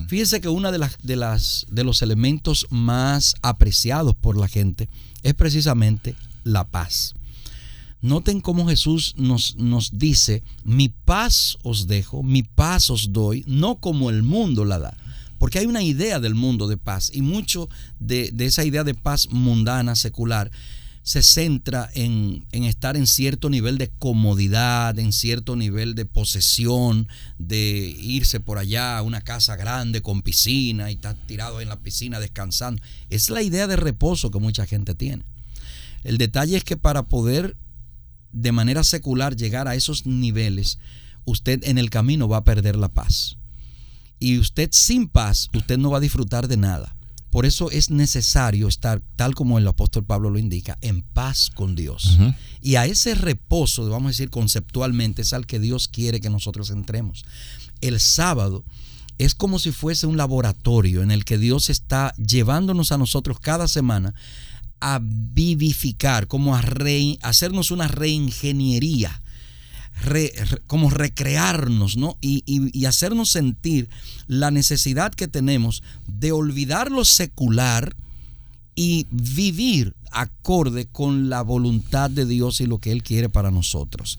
Fíjense 0.07 0.41
que 0.41 0.49
uno 0.49 0.71
de, 0.71 0.79
las, 0.79 0.99
de, 1.03 1.17
las, 1.17 1.67
de 1.69 1.83
los 1.83 2.01
elementos 2.01 2.67
más 2.71 3.35
apreciados 3.43 4.15
por 4.15 4.37
la 4.37 4.47
gente 4.47 4.89
es 5.23 5.35
precisamente 5.35 6.15
la 6.45 6.65
paz. 6.65 7.15
Noten 8.03 8.41
cómo 8.41 8.69
Jesús 8.69 9.15
nos, 9.17 9.57
nos 9.57 9.99
dice, 9.99 10.45
mi 10.63 10.91
paz 10.91 11.57
os 11.63 11.87
dejo, 11.87 12.23
mi 12.23 12.43
paz 12.43 12.91
os 12.91 13.13
doy, 13.13 13.45
no 13.47 13.77
como 13.77 14.11
el 14.11 14.23
mundo 14.23 14.65
la 14.65 14.79
da. 14.79 14.97
Porque 15.45 15.59
hay 15.59 15.67
una 15.67 15.83
idea 15.83 16.21
del 16.21 16.35
mundo 16.35 16.69
de 16.69 16.79
paz 16.79 17.11
y 17.13 17.21
mucho 17.21 17.69
de, 18.01 18.31
de 18.33 18.47
esa 18.47 18.65
idea 18.65 18.83
de 18.83 18.95
paz 18.95 19.29
mundana, 19.31 19.95
secular, 19.95 20.51
se 21.03 21.23
centra 21.23 21.91
en, 21.93 22.47
estar 22.51 22.97
en 22.97 23.07
cierto 23.07 23.51
nivel 23.51 23.77
de 23.77 23.91
comodidad, 23.91 24.99
en 24.99 25.13
cierto 25.13 25.55
nivel 25.55 25.95
de 25.95 26.07
posesión, 26.07 27.09
de 27.39 27.95
irse 28.01 28.41
por 28.41 28.57
allá 28.57 28.97
a 28.97 29.03
una 29.03 29.21
casa 29.21 29.55
grande 29.57 30.01
con 30.01 30.23
piscina 30.23 30.91
y 30.91 30.95
estar 30.95 31.15
tirado 31.27 31.61
en 31.61 31.69
la 31.69 31.79
piscina 31.79 32.21
descansando. 32.21 32.83
Es 33.11 33.29
la 33.29 33.43
idea 33.43 33.67
de 33.67 33.77
reposo 33.77 34.31
que 34.31 34.39
mucha 34.39 34.65
gente 34.65 34.95
tiene. 34.95 35.25
El 36.05 36.17
detalle 36.17 36.57
es 36.57 36.65
que 36.65 36.79
para 36.79 37.03
poder 37.03 37.55
de 38.33 38.53
manera 38.53 38.83
secular 38.83 39.37
llegar 39.37 39.69
a 39.69 39.75
esos 39.75 40.07
niveles, 40.07 40.79
usted 41.27 41.63
en 41.65 41.77
el 41.77 41.91
camino 41.91 42.29
va 42.29 42.39
a 42.39 42.45
perder 42.45 42.77
la 42.77 42.89
paz. 42.89 43.37
Y 44.25 44.39
usted 44.39 44.71
sin 44.73 45.07
paz, 45.07 45.51
usted 45.53 45.77
no 45.77 45.91
va 45.91 45.99
a 45.99 46.01
disfrutar 46.01 46.49
de 46.49 46.57
nada. 46.57 46.97
Por 47.29 47.45
eso 47.45 47.71
es 47.71 47.91
necesario 47.91 48.69
estar, 48.69 49.03
tal 49.17 49.35
como 49.35 49.59
el 49.59 49.69
apóstol 49.69 50.07
Pablo 50.07 50.31
lo 50.31 50.39
indica, 50.39 50.79
en 50.81 51.03
paz 51.03 51.51
con 51.55 51.75
Dios. 51.75 52.19
Y 52.63 52.77
a 52.77 52.87
ese 52.87 53.15
reposo, 53.15 53.87
vamos 53.91 54.07
a 54.07 54.13
decir 54.13 54.31
conceptualmente, 54.31 55.21
es 55.21 55.35
al 55.35 55.45
que 55.45 55.59
Dios 55.59 55.89
quiere 55.89 56.23
que 56.23 56.31
nosotros 56.31 56.71
entremos. 56.71 57.27
El 57.83 58.01
sábado 58.01 58.65
es 59.19 59.35
como 59.35 59.59
si 59.59 59.73
fuese 59.73 60.07
un 60.07 60.17
laboratorio 60.17 61.03
en 61.03 61.11
el 61.11 61.27
que 61.27 61.37
Dios 61.37 61.69
está 61.69 62.15
llevándonos 62.15 62.93
a 62.93 62.97
nosotros 62.97 63.39
cada 63.41 63.69
semana 63.69 64.15
a 64.81 65.01
vivificar, 65.03 66.29
como 66.29 66.57
a 66.57 66.65
hacernos 67.21 67.71
una 67.71 67.89
reingeniería 67.89 69.21
como 70.67 70.91
recrearnos, 70.91 71.97
¿no? 71.97 72.17
Y, 72.21 72.43
y, 72.47 72.85
hacernos 72.85 73.31
sentir 73.31 73.89
la 74.27 74.51
necesidad 74.51 75.13
que 75.13 75.29
tenemos 75.29 75.83
de 76.07 76.33
olvidar 76.33 76.91
lo 76.91 77.05
secular 77.05 77.95
y 78.75 79.07
vivir 79.11 79.95
acorde 80.13 80.87
con 80.87 81.29
la 81.29 81.43
voluntad 81.43 82.11
de 82.11 82.27
Dios 82.27 82.61
y 82.61 82.67
lo 82.67 82.79
que 82.79 82.93
Él 82.93 83.03
quiere 83.03 83.29
para 83.29 83.51
nosotros. 83.51 84.19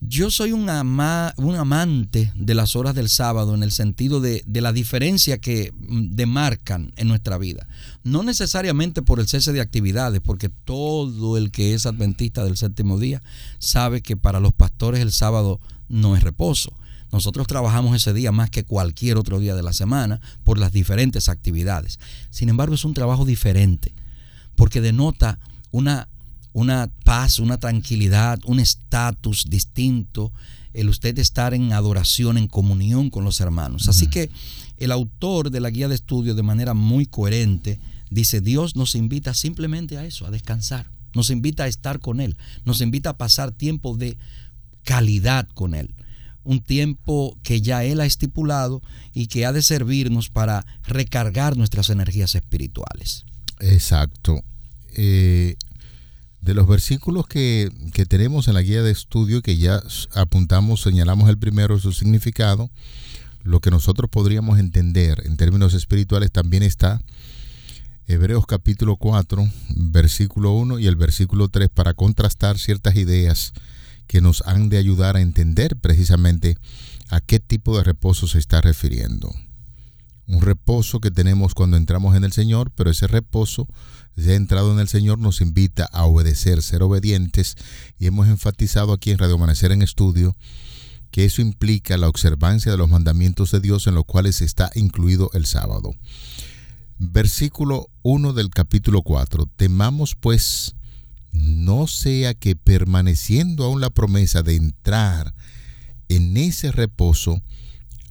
Yo 0.00 0.30
soy 0.30 0.52
un, 0.52 0.68
amante 0.70 2.32
de 2.36 2.54
las 2.54 2.76
horas 2.76 2.94
del 2.94 3.08
sábado 3.08 3.54
en 3.54 3.62
el 3.62 3.72
sentido 3.72 4.20
de, 4.20 4.44
la 4.46 4.72
diferencia 4.72 5.38
que 5.38 5.72
mm, 5.76 6.10
demarcan 6.10 6.92
en 6.96 7.08
nuestra 7.08 7.36
vida. 7.36 7.66
No 8.04 8.22
necesariamente 8.22 9.02
por 9.02 9.18
el 9.18 9.26
cese 9.26 9.52
de 9.52 9.60
actividades, 9.60 10.20
porque 10.20 10.48
todo 10.48 11.36
el 11.36 11.50
que 11.50 11.74
es 11.74 11.84
adventista 11.84 12.44
del 12.44 12.56
séptimo 12.56 12.98
día 12.98 13.22
sabe 13.58 14.00
que 14.00 14.16
para 14.16 14.40
los 14.40 14.52
pastores 14.52 15.00
el 15.00 15.12
sábado 15.12 15.60
no 15.88 16.16
es 16.16 16.22
reposo. 16.22 16.72
Nosotros 17.10 17.46
trabajamos 17.46 17.96
ese 17.96 18.12
día 18.12 18.32
más 18.32 18.50
que 18.50 18.64
cualquier 18.64 19.16
otro 19.16 19.40
día 19.40 19.56
de 19.56 19.62
la 19.62 19.72
semana 19.72 20.20
por 20.44 20.58
las 20.58 20.72
diferentes 20.72 21.28
actividades. 21.28 21.98
Sin 22.30 22.50
embargo, 22.50 22.74
es 22.74 22.84
un 22.84 22.94
trabajo 22.94 23.24
diferente 23.24 23.94
porque 24.54 24.80
denota 24.80 25.38
una, 25.70 26.08
una 26.58 26.90
paz, 27.04 27.38
una 27.38 27.58
tranquilidad, 27.58 28.40
un 28.44 28.58
estatus 28.58 29.46
distinto, 29.48 30.32
el 30.74 30.88
usted 30.88 31.16
estar 31.20 31.54
en 31.54 31.72
adoración, 31.72 32.36
en 32.36 32.48
comunión 32.48 33.10
con 33.10 33.24
los 33.24 33.40
hermanos. 33.40 33.88
Así 33.88 34.08
que 34.08 34.28
el 34.76 34.90
autor 34.90 35.50
de 35.50 35.60
la 35.60 35.70
guía 35.70 35.86
de 35.86 35.94
estudio, 35.94 36.34
de 36.34 36.42
manera 36.42 36.74
muy 36.74 37.06
coherente, 37.06 37.78
dice, 38.10 38.40
Dios 38.40 38.74
nos 38.74 38.96
invita 38.96 39.34
simplemente 39.34 39.98
a 39.98 40.04
eso, 40.04 40.26
a 40.26 40.32
descansar, 40.32 40.90
nos 41.14 41.30
invita 41.30 41.62
a 41.62 41.68
estar 41.68 42.00
con 42.00 42.20
Él, 42.20 42.36
nos 42.64 42.80
invita 42.80 43.10
a 43.10 43.16
pasar 43.16 43.52
tiempo 43.52 43.96
de 43.96 44.16
calidad 44.82 45.46
con 45.54 45.74
Él 45.74 45.94
un 46.44 46.62
tiempo 46.62 47.36
que 47.42 47.60
ya 47.60 47.84
Él 47.84 48.00
ha 48.00 48.06
estipulado 48.06 48.80
y 49.12 49.26
que 49.26 49.44
ha 49.44 49.52
de 49.52 49.60
servirnos 49.60 50.30
para 50.30 50.64
recargar 50.86 51.58
nuestras 51.58 51.90
energías 51.90 52.34
espirituales. 52.34 53.26
Exacto. 53.60 54.42
Eh, 54.96 55.56
de 56.40 56.54
los 56.54 56.66
versículos 56.66 57.26
que, 57.26 57.70
que, 57.92 58.06
tenemos 58.06 58.48
en 58.48 58.54
la 58.54 58.62
guía 58.62 58.82
de 58.82 58.90
estudio, 58.90 59.42
que 59.42 59.56
ya 59.56 59.82
apuntamos, 60.14 60.82
señalamos 60.82 61.28
el 61.28 61.38
primero, 61.38 61.78
su 61.78 61.92
significado, 61.92 62.70
lo 63.42 63.60
que 63.60 63.70
nosotros 63.70 64.10
podríamos 64.10 64.58
entender 64.58 65.22
en 65.24 65.36
términos 65.36 65.74
espirituales 65.74 66.30
también 66.30 66.62
está 66.62 67.00
Hebreos 68.10 68.46
capítulo 68.46 68.96
4, 68.96 69.46
versículo 69.76 70.52
1 70.52 70.78
y 70.78 70.86
el 70.86 70.96
versículo 70.96 71.48
3 71.48 71.68
para 71.68 71.92
contrastar 71.92 72.58
ciertas 72.58 72.96
ideas 72.96 73.52
que 74.06 74.22
nos 74.22 74.40
han 74.46 74.70
de 74.70 74.78
ayudar 74.78 75.16
a 75.16 75.20
entender 75.20 75.76
precisamente 75.76 76.56
a 77.10 77.20
qué 77.20 77.38
tipo 77.38 77.76
de 77.76 77.84
reposo 77.84 78.26
se 78.26 78.38
está 78.38 78.62
refiriendo. 78.62 79.30
Un 80.26 80.40
reposo 80.40 81.00
que 81.00 81.10
tenemos 81.10 81.52
cuando 81.52 81.76
entramos 81.76 82.16
en 82.16 82.24
el 82.24 82.32
Señor, 82.32 82.70
pero 82.74 82.90
ese 82.90 83.08
reposo, 83.08 83.68
ya 84.24 84.34
entrado 84.34 84.72
en 84.72 84.80
el 84.80 84.88
Señor, 84.88 85.18
nos 85.18 85.40
invita 85.40 85.88
a 85.92 86.04
obedecer, 86.04 86.62
ser 86.62 86.82
obedientes, 86.82 87.56
y 87.98 88.06
hemos 88.06 88.28
enfatizado 88.28 88.92
aquí 88.92 89.10
en 89.10 89.18
Radio 89.18 89.34
Amanecer 89.34 89.72
en 89.72 89.82
Estudio 89.82 90.34
que 91.10 91.24
eso 91.24 91.40
implica 91.40 91.96
la 91.96 92.08
observancia 92.08 92.70
de 92.70 92.78
los 92.78 92.90
mandamientos 92.90 93.50
de 93.50 93.60
Dios 93.60 93.86
en 93.86 93.94
los 93.94 94.04
cuales 94.04 94.40
está 94.42 94.70
incluido 94.74 95.30
el 95.32 95.46
sábado. 95.46 95.94
Versículo 96.98 97.88
1 98.02 98.32
del 98.32 98.50
capítulo 98.50 99.02
4. 99.02 99.46
Temamos 99.56 100.16
pues 100.16 100.74
no 101.32 101.86
sea 101.86 102.34
que 102.34 102.56
permaneciendo 102.56 103.64
aún 103.64 103.80
la 103.80 103.90
promesa 103.90 104.42
de 104.42 104.56
entrar 104.56 105.34
en 106.08 106.36
ese 106.36 106.72
reposo, 106.72 107.42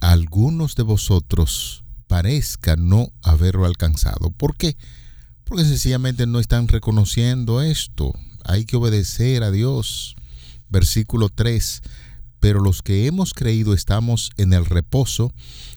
algunos 0.00 0.74
de 0.74 0.84
vosotros 0.84 1.84
parezca 2.06 2.76
no 2.76 3.12
haberlo 3.22 3.66
alcanzado. 3.66 4.30
¿Por 4.30 4.56
qué? 4.56 4.76
Porque 5.48 5.64
sencillamente 5.64 6.26
no 6.26 6.40
están 6.40 6.68
reconociendo 6.68 7.62
esto. 7.62 8.12
Hay 8.44 8.64
que 8.64 8.76
obedecer 8.76 9.42
a 9.42 9.50
Dios. 9.50 10.14
Versículo 10.68 11.30
3. 11.30 11.82
Pero 12.38 12.60
los 12.60 12.82
que 12.82 13.06
hemos 13.06 13.32
creído 13.32 13.74
estamos 13.74 14.30
en 14.36 14.52
el 14.52 14.64
reposo, 14.66 15.32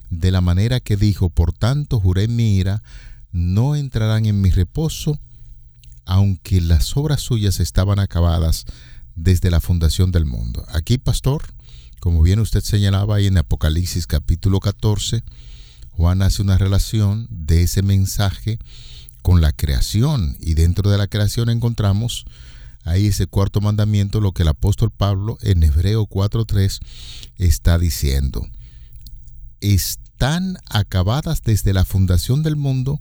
de 0.09 0.29
la 0.29 0.41
manera 0.41 0.79
que 0.79 0.97
dijo, 0.97 1.29
por 1.29 1.53
tanto 1.53 1.99
juré 1.99 2.27
mi 2.27 2.57
ira, 2.57 2.83
no 3.31 3.75
entrarán 3.75 4.25
en 4.25 4.41
mi 4.41 4.51
reposo 4.51 5.19
aunque 6.05 6.59
las 6.59 6.97
obras 6.97 7.21
suyas 7.21 7.59
estaban 7.59 7.99
acabadas 7.99 8.65
desde 9.15 9.49
la 9.49 9.61
fundación 9.61 10.11
del 10.11 10.25
mundo. 10.25 10.65
Aquí, 10.69 10.97
pastor, 10.97 11.43
como 11.99 12.21
bien 12.21 12.39
usted 12.39 12.61
señalaba 12.61 13.15
ahí 13.15 13.27
en 13.27 13.37
Apocalipsis 13.37 14.07
capítulo 14.07 14.59
14, 14.59 15.23
Juan 15.91 16.21
hace 16.21 16.41
una 16.41 16.57
relación 16.57 17.27
de 17.29 17.63
ese 17.63 17.81
mensaje 17.81 18.59
con 19.21 19.41
la 19.41 19.51
creación 19.51 20.37
y 20.39 20.53
dentro 20.53 20.89
de 20.89 20.97
la 20.97 21.07
creación 21.07 21.49
encontramos 21.49 22.25
ahí 22.83 23.07
ese 23.07 23.27
cuarto 23.27 23.61
mandamiento, 23.61 24.21
lo 24.21 24.31
que 24.31 24.43
el 24.43 24.49
apóstol 24.49 24.91
Pablo 24.91 25.37
en 25.41 25.63
Hebreo 25.63 26.07
4.3 26.07 26.79
está 27.37 27.77
diciendo. 27.77 28.47
Están 29.59 30.57
acabadas 30.69 31.43
desde 31.43 31.73
la 31.73 31.85
fundación 31.85 32.43
del 32.43 32.55
mundo, 32.55 32.99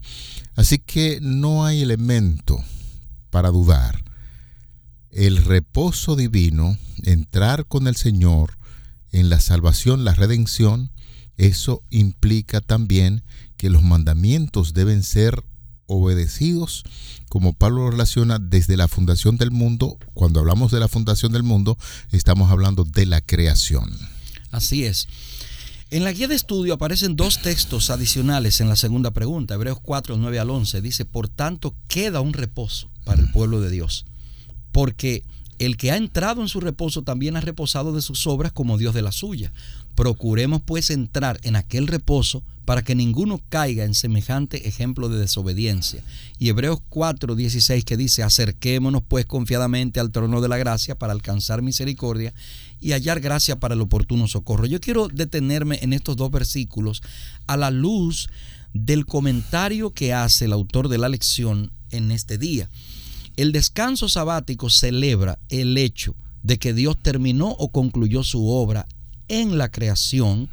así 0.56 0.78
que 0.78 1.18
no 1.22 1.64
hay 1.64 1.82
elemento 1.82 2.62
para 3.30 3.50
dudar. 3.50 4.04
El 5.10 5.38
reposo 5.38 6.16
divino, 6.16 6.76
entrar 7.02 7.66
con 7.66 7.86
el 7.86 7.96
Señor 7.96 8.58
en 9.10 9.28
la 9.28 9.40
salvación, 9.40 10.04
la 10.04 10.14
redención, 10.14 10.92
eso 11.36 11.82
implica 11.90 12.60
también 12.60 13.24
que 13.56 13.70
los 13.70 13.82
mandamientos 13.82 14.74
deben 14.74 15.02
ser 15.02 15.42
obedecidos, 15.90 16.84
como 17.28 17.52
Pablo 17.52 17.84
lo 17.84 17.90
relaciona 17.90 18.38
desde 18.38 18.76
la 18.76 18.88
fundación 18.88 19.36
del 19.36 19.50
mundo. 19.50 19.98
Cuando 20.14 20.40
hablamos 20.40 20.70
de 20.70 20.80
la 20.80 20.88
fundación 20.88 21.32
del 21.32 21.42
mundo, 21.42 21.76
estamos 22.12 22.50
hablando 22.50 22.84
de 22.84 23.06
la 23.06 23.20
creación. 23.20 23.90
Así 24.50 24.84
es. 24.84 25.08
En 25.90 26.04
la 26.04 26.12
guía 26.12 26.28
de 26.28 26.36
estudio 26.36 26.74
aparecen 26.74 27.16
dos 27.16 27.42
textos 27.42 27.90
adicionales 27.90 28.60
en 28.60 28.68
la 28.68 28.76
segunda 28.76 29.10
pregunta. 29.10 29.54
Hebreos 29.54 29.78
4, 29.82 30.16
9 30.16 30.38
al 30.38 30.50
11 30.50 30.80
dice, 30.80 31.04
por 31.04 31.28
tanto, 31.28 31.74
queda 31.88 32.20
un 32.20 32.32
reposo 32.32 32.88
para 33.04 33.20
el 33.20 33.30
pueblo 33.32 33.60
de 33.60 33.70
Dios. 33.70 34.06
Porque 34.70 35.24
el 35.58 35.76
que 35.76 35.90
ha 35.90 35.96
entrado 35.96 36.42
en 36.42 36.48
su 36.48 36.60
reposo 36.60 37.02
también 37.02 37.36
ha 37.36 37.40
reposado 37.40 37.92
de 37.92 38.02
sus 38.02 38.26
obras 38.26 38.52
como 38.52 38.78
Dios 38.78 38.94
de 38.94 39.02
la 39.02 39.12
suya. 39.12 39.52
Procuremos 40.00 40.62
pues 40.62 40.88
entrar 40.88 41.38
en 41.42 41.56
aquel 41.56 41.86
reposo 41.86 42.42
para 42.64 42.80
que 42.80 42.94
ninguno 42.94 43.38
caiga 43.50 43.84
en 43.84 43.92
semejante 43.92 44.66
ejemplo 44.66 45.10
de 45.10 45.18
desobediencia. 45.18 46.02
Y 46.38 46.48
Hebreos 46.48 46.80
4, 46.88 47.36
16 47.36 47.84
que 47.84 47.98
dice, 47.98 48.22
acerquémonos 48.22 49.02
pues 49.06 49.26
confiadamente 49.26 50.00
al 50.00 50.10
trono 50.10 50.40
de 50.40 50.48
la 50.48 50.56
gracia 50.56 50.94
para 50.94 51.12
alcanzar 51.12 51.60
misericordia 51.60 52.32
y 52.80 52.92
hallar 52.92 53.20
gracia 53.20 53.60
para 53.60 53.74
el 53.74 53.82
oportuno 53.82 54.26
socorro. 54.26 54.64
Yo 54.64 54.80
quiero 54.80 55.08
detenerme 55.08 55.80
en 55.82 55.92
estos 55.92 56.16
dos 56.16 56.30
versículos 56.30 57.02
a 57.46 57.58
la 57.58 57.70
luz 57.70 58.30
del 58.72 59.04
comentario 59.04 59.90
que 59.90 60.14
hace 60.14 60.46
el 60.46 60.54
autor 60.54 60.88
de 60.88 60.96
la 60.96 61.10
lección 61.10 61.72
en 61.90 62.10
este 62.10 62.38
día. 62.38 62.70
El 63.36 63.52
descanso 63.52 64.08
sabático 64.08 64.70
celebra 64.70 65.38
el 65.50 65.76
hecho 65.76 66.16
de 66.42 66.58
que 66.58 66.72
Dios 66.72 66.96
terminó 67.02 67.50
o 67.50 67.68
concluyó 67.68 68.24
su 68.24 68.48
obra 68.48 68.86
en 69.30 69.56
la 69.56 69.70
creación, 69.70 70.50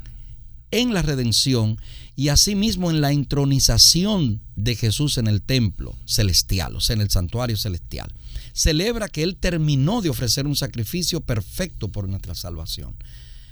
en 0.72 0.94
la 0.94 1.02
redención 1.02 1.78
y 2.16 2.30
asimismo 2.30 2.90
en 2.90 3.02
la 3.02 3.12
intronización 3.12 4.42
de 4.56 4.76
Jesús 4.76 5.18
en 5.18 5.28
el 5.28 5.42
templo 5.42 5.96
celestial, 6.06 6.76
o 6.78 6.80
sea, 6.80 6.96
en 6.96 7.02
el 7.02 7.10
santuario 7.10 7.58
celestial 7.58 8.14
celebra 8.58 9.08
que 9.08 9.22
Él 9.22 9.38
terminó 9.40 10.02
de 10.02 10.10
ofrecer 10.10 10.48
un 10.48 10.56
sacrificio 10.56 11.22
perfecto 11.22 11.90
por 11.90 12.10
nuestra 12.10 12.34
salvación. 12.34 12.96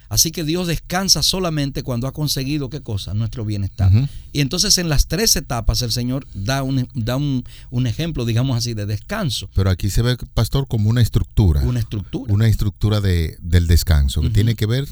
Así 0.10 0.32
que 0.32 0.44
Dios 0.44 0.68
descansa 0.68 1.24
solamente 1.24 1.84
cuando 1.84 2.08
ha 2.08 2.12
conseguido 2.12 2.70
qué 2.70 2.82
cosa? 2.82 3.14
Nuestro 3.14 3.44
bienestar. 3.44 3.92
Y 4.32 4.42
entonces 4.42 4.78
en 4.78 4.88
las 4.88 5.08
tres 5.08 5.36
etapas 5.36 5.82
el 5.82 5.92
Señor 5.92 6.28
da, 6.34 6.64
un, 6.64 6.88
da 6.94 7.18
un, 7.18 7.88
ejemplo, 7.88 8.26
digamos 8.26 8.58
así, 8.58 8.74
de 8.74 8.86
descanso. 8.86 9.50
Pero 9.56 9.70
aquí 9.70 9.90
se 9.90 10.02
ve, 10.02 10.16
pastor, 10.34 10.68
como 10.68 10.90
una 10.90 11.02
estructura. 11.02 11.62
Una 11.62 11.80
estructura. 11.80 12.34
Una 12.34 12.48
estructura 12.48 13.02
de, 13.02 13.38
del 13.42 13.68
descanso, 13.68 14.22
que 14.22 14.30
tiene 14.30 14.56
que 14.56 14.68
ver 14.68 14.88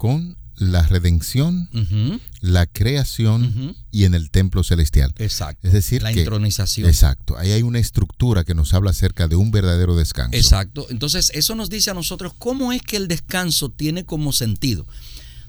con 0.00 0.38
la 0.56 0.80
redención, 0.86 1.68
la 2.40 2.64
creación 2.64 3.76
y 3.90 4.04
en 4.04 4.14
el 4.14 4.30
templo 4.30 4.64
celestial. 4.64 5.12
Exacto. 5.18 5.66
Es 5.66 5.74
decir, 5.74 6.02
la 6.02 6.10
intronización. 6.10 6.88
Exacto. 6.88 7.36
Ahí 7.36 7.50
hay 7.50 7.60
una 7.60 7.80
estructura 7.80 8.44
que 8.44 8.54
nos 8.54 8.72
habla 8.72 8.92
acerca 8.92 9.28
de 9.28 9.36
un 9.36 9.50
verdadero 9.50 9.94
descanso. 9.96 10.34
Exacto. 10.34 10.86
Entonces, 10.88 11.30
eso 11.34 11.54
nos 11.54 11.68
dice 11.68 11.90
a 11.90 11.94
nosotros 11.94 12.32
cómo 12.38 12.72
es 12.72 12.80
que 12.80 12.96
el 12.96 13.08
descanso 13.08 13.68
tiene 13.68 14.06
como 14.06 14.32
sentido. 14.32 14.86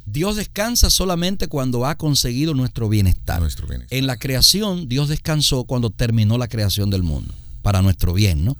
Dios 0.06 0.36
descansa 0.36 0.90
solamente 0.90 1.48
cuando 1.48 1.86
ha 1.86 1.96
conseguido 1.96 2.54
nuestro 2.54 2.90
bienestar. 2.90 3.40
Nuestro 3.40 3.68
bienestar. 3.68 3.98
En 3.98 4.06
la 4.06 4.18
creación, 4.18 4.90
Dios 4.90 5.08
descansó 5.08 5.64
cuando 5.64 5.92
terminó 5.92 6.38
la 6.38 6.50
creación 6.50 6.90
del 6.90 7.04
mundo, 7.04 7.34
para 7.62 7.82
nuestro 7.82 8.14
bien, 8.14 8.44
¿no? 8.44 8.58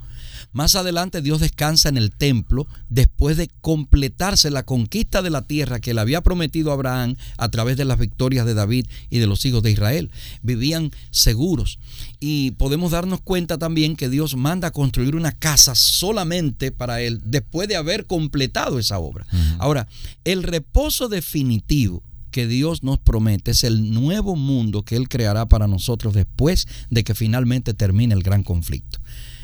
Más 0.54 0.76
adelante 0.76 1.22
Dios 1.22 1.40
descansa 1.40 1.90
en 1.90 1.98
el 1.98 2.12
templo 2.12 2.68
después 2.90 3.38
de 3.38 3.50
completarse 3.62 4.52
la 4.52 4.64
conquista 4.64 5.22
de 5.22 5.30
la 5.30 5.44
tierra 5.44 5.80
que 5.80 5.94
le 5.94 6.02
había 6.02 6.22
prometido 6.22 6.72
a 6.72 6.74
Abraham 6.74 7.16
a 7.38 7.50
través 7.50 7.78
de 7.78 7.86
las 7.86 7.98
victorias 7.98 8.46
de 8.46 8.54
David 8.54 8.88
y 9.10 9.20
de 9.20 9.28
los 9.28 9.46
hijos 9.46 9.64
de 9.64 9.72
Israel. 9.72 10.12
Vivían 10.42 10.92
seguros. 11.10 11.80
Y 12.20 12.52
podemos 12.52 12.92
darnos 12.92 13.22
cuenta 13.22 13.58
también 13.58 13.96
que 13.96 14.10
Dios 14.10 14.36
manda 14.36 14.72
construir 14.72 15.16
una 15.16 15.32
casa 15.32 15.76
solamente 15.76 16.72
para 16.72 17.02
él 17.02 17.22
después 17.24 17.68
de 17.68 17.76
haber 17.76 18.06
completado 18.06 18.80
esa 18.80 19.00
obra. 19.00 19.26
Ahora, 19.58 19.88
el 20.24 20.44
reposo 20.44 21.08
definitivo 21.08 22.04
que 22.32 22.48
Dios 22.48 22.82
nos 22.84 22.98
promete 22.98 23.52
es 23.52 23.64
el 23.64 23.94
nuevo 23.94 24.36
mundo 24.36 24.84
que 24.84 24.96
Él 24.96 25.10
creará 25.10 25.46
para 25.46 25.68
nosotros 25.68 26.14
después 26.14 26.68
de 26.90 27.04
que 27.04 27.14
finalmente 27.14 27.74
termine 27.74 28.16
el 28.16 28.24
gran 28.24 28.44
conflicto. 28.44 29.00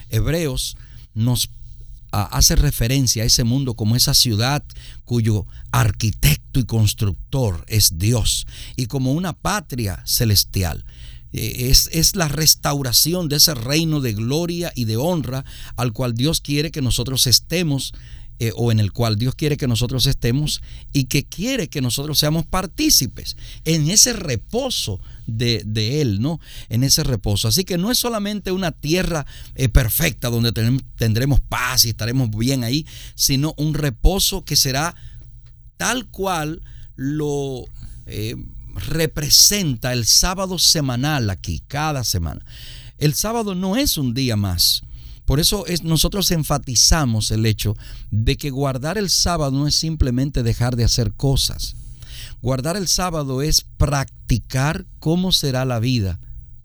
Hebreos 0.09 0.77
nos 1.17 1.49
hace 2.11 2.55
referencia 2.55 3.23
a 3.23 3.25
ese 3.25 3.43
mundo 3.43 3.73
como 3.73 3.95
esa 3.95 4.13
ciudad 4.13 4.63
cuyo 5.03 5.45
arquitecto 5.71 6.59
y 6.59 6.63
constructor 6.63 7.65
es 7.67 7.97
Dios 7.97 8.47
y 8.75 8.85
como 8.85 9.11
una 9.11 9.33
patria 9.33 10.01
celestial. 10.05 10.85
Eh, 11.33 11.69
es, 11.69 11.89
es, 11.91 12.15
la 12.15 12.29
restauración 12.29 13.27
de 13.27 13.35
ese 13.35 13.53
reino 13.53 13.99
de 13.99 14.13
gloria 14.13 14.71
y 14.73 14.85
de 14.85 14.95
honra 14.95 15.43
al 15.75 15.91
cual 15.91 16.13
Dios 16.13 16.39
quiere 16.39 16.71
que 16.71 16.81
nosotros 16.81 17.27
estemos 17.27 17.93
eh, 18.39 18.51
o 18.55 18.71
en 18.71 18.79
el 18.79 18.91
cual 18.91 19.17
Dios 19.17 19.33
quiere 19.35 19.57
que 19.57 19.67
nosotros 19.67 20.05
estemos 20.05 20.61
y 20.93 21.05
que 21.05 21.25
quiere 21.25 21.69
que 21.69 21.81
nosotros 21.81 22.19
seamos 22.19 22.45
partícipes 22.45 23.35
en 23.65 23.89
ese 23.89 24.13
reposo 24.13 24.99
de, 25.25 26.01
Él, 26.01 26.21
¿no? 26.21 26.39
En 26.69 26.83
ese 26.83 27.03
reposo. 27.03 27.47
Así 27.47 27.63
que 27.63 27.77
no 27.77 27.91
es 27.91 27.97
solamente 27.97 28.51
una 28.51 28.71
tierra 28.71 29.25
eh, 29.55 29.69
perfecta 29.69 30.29
donde 30.29 30.51
tendremos 30.97 31.41
paz 31.41 31.85
y 31.85 31.89
estaremos 31.89 32.29
bien 32.29 32.63
ahí, 32.63 32.85
sino 33.15 33.53
un 33.57 33.73
reposo 33.73 34.45
que 34.45 34.55
será 34.55 34.95
tal 35.77 36.07
cual 36.07 36.61
lo 36.95 37.65
eh, 38.05 38.35
representa 38.75 39.93
el 39.93 40.05
sábado 40.05 40.59
semanal 40.59 41.29
aquí, 41.29 41.63
cada 41.67 42.03
semana. 42.03 42.45
El 42.97 43.13
sábado 43.13 43.55
no 43.55 43.75
es 43.75 43.97
un 43.97 44.13
día 44.13 44.35
más. 44.35 44.83
Por 45.27 45.41
eso 45.41 45.65
es, 45.65 45.83
nosotros 45.83 46.31
enfatizamos 46.31 47.31
el 47.31 47.45
hecho 47.45 47.75
de 48.11 48.37
que 48.37 48.49
guardar 48.49 48.97
el 48.97 49.09
sábado 49.09 49.51
no 49.51 49.67
es 49.67 49.75
simplemente 49.75 50.41
dejar 50.41 50.77
de 50.77 50.85
hacer 50.85 51.11
cosas. 51.11 51.75
Guardar 52.41 52.77
el 52.77 52.87
sábado 52.87 53.41
es 53.41 53.65
practicar 53.75 54.85
cómo 54.99 55.33
será 55.33 55.65
la 55.65 55.79
vida 55.79 56.17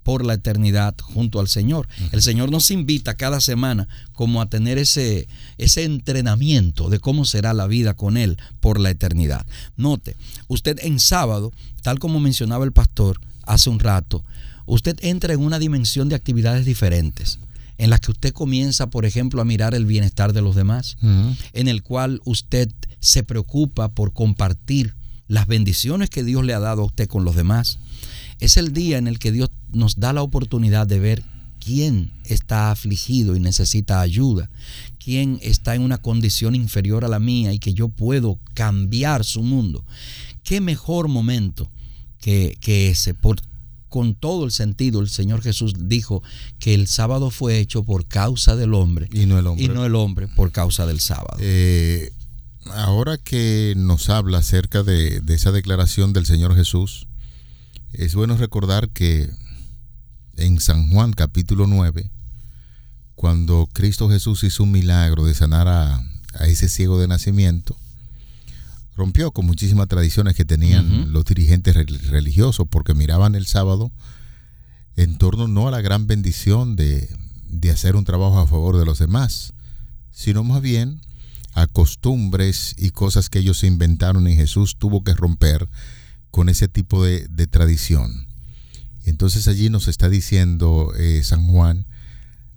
por 0.05 0.25
la 0.25 0.35
eternidad 0.35 0.95
junto 1.03 1.41
al 1.41 1.49
Señor. 1.49 1.89
El 2.13 2.23
Señor 2.23 2.53
nos 2.53 2.71
invita 2.71 3.17
cada 3.17 3.41
semana 3.41 3.89
como 4.13 4.41
a 4.41 4.49
tener 4.49 4.79
ese, 4.79 5.27
ese 5.59 5.83
entrenamiento 5.83 6.89
de 6.89 7.01
cómo 7.01 7.25
será 7.25 7.55
la 7.55 7.67
vida 7.67 7.95
con 7.95 8.17
Él 8.17 8.39
por 8.61 8.79
la 8.79 8.91
eternidad. 8.91 9.45
Note, 9.77 10.15
usted 10.47 10.79
en 10.83 11.01
sábado, 11.01 11.53
tal 11.83 11.99
como 11.99 12.21
mencionaba 12.21 12.65
el 12.65 12.73
pastor 12.73 13.21
hace 13.43 13.71
un 13.71 13.81
rato, 13.81 14.25
usted 14.67 14.97
entra 15.03 15.35
en 15.35 15.41
una 15.41 15.59
dimensión 15.59 16.09
de 16.09 16.15
actividades 16.15 16.65
diferentes 16.65 17.41
en 17.79 17.91
las 17.91 18.01
que 18.01 18.13
usted 18.13 18.33
comienza, 18.33 18.89
por 18.89 19.05
ejemplo, 19.05 19.41
a 19.41 19.45
mirar 19.45 19.75
el 19.75 19.87
bienestar 19.87 20.33
de 20.33 20.43
los 20.43 20.55
demás, 20.55 20.97
en 21.53 21.69
el 21.69 21.83
cual 21.83 22.21
usted 22.25 22.71
se 23.01 23.23
preocupa 23.23 23.89
por 23.89 24.13
compartir 24.13 24.95
las 25.29 25.47
bendiciones 25.47 26.11
que 26.11 26.25
Dios 26.25 26.45
le 26.45 26.55
ha 26.55 26.61
dado 26.61 26.83
a 26.83 26.87
usted 26.87 27.09
con 27.09 27.25
los 27.25 27.35
demás. 27.35 27.79
Es 28.41 28.57
el 28.57 28.73
día 28.73 28.99
en 28.99 29.07
el 29.07 29.19
que 29.19 29.33
Dios 29.33 29.51
nos 29.73 29.99
da 29.99 30.13
la 30.13 30.23
oportunidad 30.23 30.87
de 30.87 30.99
ver 30.99 31.25
quién 31.59 32.11
está 32.25 32.71
afligido 32.71 33.37
y 33.37 33.41
necesita 33.41 34.01
ayuda, 34.01 34.51
quién 34.99 35.39
está 35.43 35.75
en 35.75 35.83
una 35.83 35.99
condición 35.99 36.55
inferior 36.55 37.05
a 37.05 37.09
la 37.09 37.19
mía 37.19 37.53
y 37.53 37.59
que 37.59 37.73
yo 37.73 37.89
puedo 37.89 38.39
cambiar 38.55 39.25
su 39.25 39.43
mundo. 39.43 39.85
¿Qué 40.43 40.61
mejor 40.61 41.09
momento 41.09 41.71
que, 42.19 42.57
que 42.61 42.89
ese? 42.89 43.15
Por, 43.15 43.41
con 43.93 44.15
todo 44.15 44.47
el 44.47 44.53
sentido, 44.53 45.01
el 45.03 45.11
Señor 45.11 45.43
Jesús 45.43 45.75
dijo 45.79 46.23
que 46.59 46.73
el 46.73 46.87
sábado 46.87 47.31
fue 47.31 47.59
hecho 47.59 47.85
por 47.85 48.07
causa 48.07 48.57
del 48.57 48.73
hombre 48.73 49.07
y 49.13 49.27
no 49.27 49.39
el 49.39 49.47
hombre, 49.47 49.67
y 49.67 49.69
no 49.69 49.85
el 49.85 49.95
hombre 49.95 50.29
por 50.29 50.51
causa 50.51 50.87
del 50.87 50.99
sábado. 50.99 51.37
Eh, 51.41 52.11
ahora 52.73 53.19
que 53.19 53.75
nos 53.77 54.09
habla 54.09 54.39
acerca 54.39 54.83
de, 54.83 55.21
de 55.21 55.35
esa 55.35 55.53
declaración 55.53 56.15
del 56.15 56.25
Señor 56.25 56.57
Jesús, 56.57 57.07
es 57.93 58.15
bueno 58.15 58.39
recordar 58.39 58.89
que 58.89 59.29
en 60.39 60.59
San 60.59 60.89
Juan 60.89 61.13
capítulo 61.13 61.67
9, 61.67 62.11
cuando 63.15 63.69
Cristo 63.75 64.09
Jesús 64.09 64.43
hizo 64.43 64.63
un 64.63 64.71
milagro 64.71 65.27
de 65.27 65.35
sanar 65.35 65.69
a, 65.69 66.03
a 66.33 66.47
ese 66.47 66.71
ciego 66.71 66.99
de 66.99 67.09
nacimiento, 67.09 67.77
rompió 68.97 69.31
con 69.33 69.47
muchísimas 69.47 69.89
tradiciones 69.89 70.35
que 70.35 70.45
tenían 70.45 71.13
los 71.13 71.25
dirigentes 71.25 71.75
religiosos, 71.75 72.67
porque 72.69 72.95
miraban 72.95 73.35
el 73.35 73.47
sábado 73.47 73.91
en 74.97 75.17
torno 75.17 75.49
no 75.49 75.69
a 75.69 75.71
la 75.71 75.81
gran 75.81 76.07
bendición 76.07 76.77
de, 76.77 77.09
de 77.49 77.71
hacer 77.71 77.97
un 77.97 78.05
trabajo 78.05 78.39
a 78.39 78.47
favor 78.47 78.79
de 78.79 78.85
los 78.85 78.99
demás, 78.99 79.55
sino 80.11 80.45
más 80.45 80.61
bien 80.61 81.01
a 81.55 81.67
costumbres 81.67 82.75
y 82.79 82.91
cosas 82.91 83.29
que 83.29 83.39
ellos 83.39 83.65
inventaron 83.65 84.27
y 84.29 84.37
Jesús 84.37 84.77
tuvo 84.79 85.05
que 85.05 85.15
romper 85.15 85.69
con 86.31 86.49
ese 86.49 86.69
tipo 86.69 87.05
de, 87.05 87.27
de 87.29 87.47
tradición. 87.47 88.27
Entonces 89.05 89.49
allí 89.49 89.69
nos 89.69 89.89
está 89.89 90.09
diciendo 90.09 90.93
eh, 90.97 91.23
San 91.25 91.47
Juan, 91.47 91.87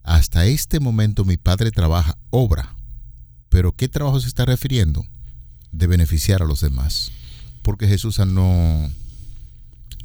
hasta 0.04 0.46
este 0.46 0.80
momento 0.80 1.26
mi 1.26 1.38
padre 1.38 1.72
trabaja 1.72 2.18
obra, 2.30 2.76
pero 3.50 3.72
¿qué 3.72 3.88
trabajo 3.88 4.20
se 4.20 4.28
está 4.28 4.46
refiriendo? 4.46 5.06
De 5.78 5.88
beneficiar 5.88 6.42
a 6.42 6.46
los 6.46 6.62
demás. 6.62 7.12
Porque 7.62 7.88
Jesús 7.88 8.16
sanó 8.16 8.90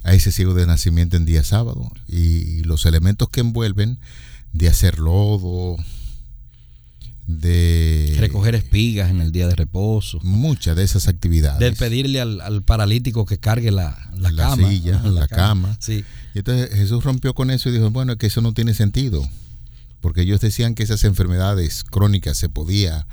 a 0.02 0.14
ese 0.14 0.33
ciego 0.33 0.54
de 0.54 0.66
nacimiento 0.66 1.16
en 1.16 1.26
día 1.26 1.44
sábado 1.44 1.90
y 2.09 2.62
los 2.64 2.87
elementos 2.87 3.28
que 3.28 3.40
envuelven 3.40 3.98
de 4.52 4.68
hacer 4.68 4.98
lodo, 4.98 5.76
de 7.26 8.16
recoger 8.18 8.54
espigas 8.54 9.11
en 9.11 9.20
el 9.20 9.30
día 9.30 9.46
de 9.46 9.54
reposo. 9.54 10.18
Muchas 10.22 10.74
de 10.74 10.83
esas 10.83 11.06
actividades. 11.06 11.61
De 11.61 11.72
pedirle 11.72 12.20
al, 12.20 12.62
paralítico 12.62 13.26
que 13.26 13.38
cargue 13.38 13.70
la, 13.70 14.11
la, 14.16 14.35
cama. 14.35 14.68
Silla, 14.68 15.00
la, 15.04 15.28
cama. 15.28 15.76
Sí. 15.80 16.04
Y 16.35 16.38
entonces 16.38 16.70
Jesús 16.70 17.04
rompió 17.04 17.35
con 17.35 17.50
eso 17.50 17.68
y 17.68 17.72
dijo, 17.72 17.90
bueno, 17.90 18.16
que 18.16 18.26
eso 18.26 18.40
no 18.40 18.52
tiene 18.52 18.74
sentido. 18.74 19.28
Porque 20.00 20.22
ellos 20.22 20.40
decían 20.40 20.74
que 20.74 20.83
esas 20.83 21.04
enfermedades 21.04 21.85
crónicas 21.85 22.38
se 22.38 22.48
podía 22.48 23.06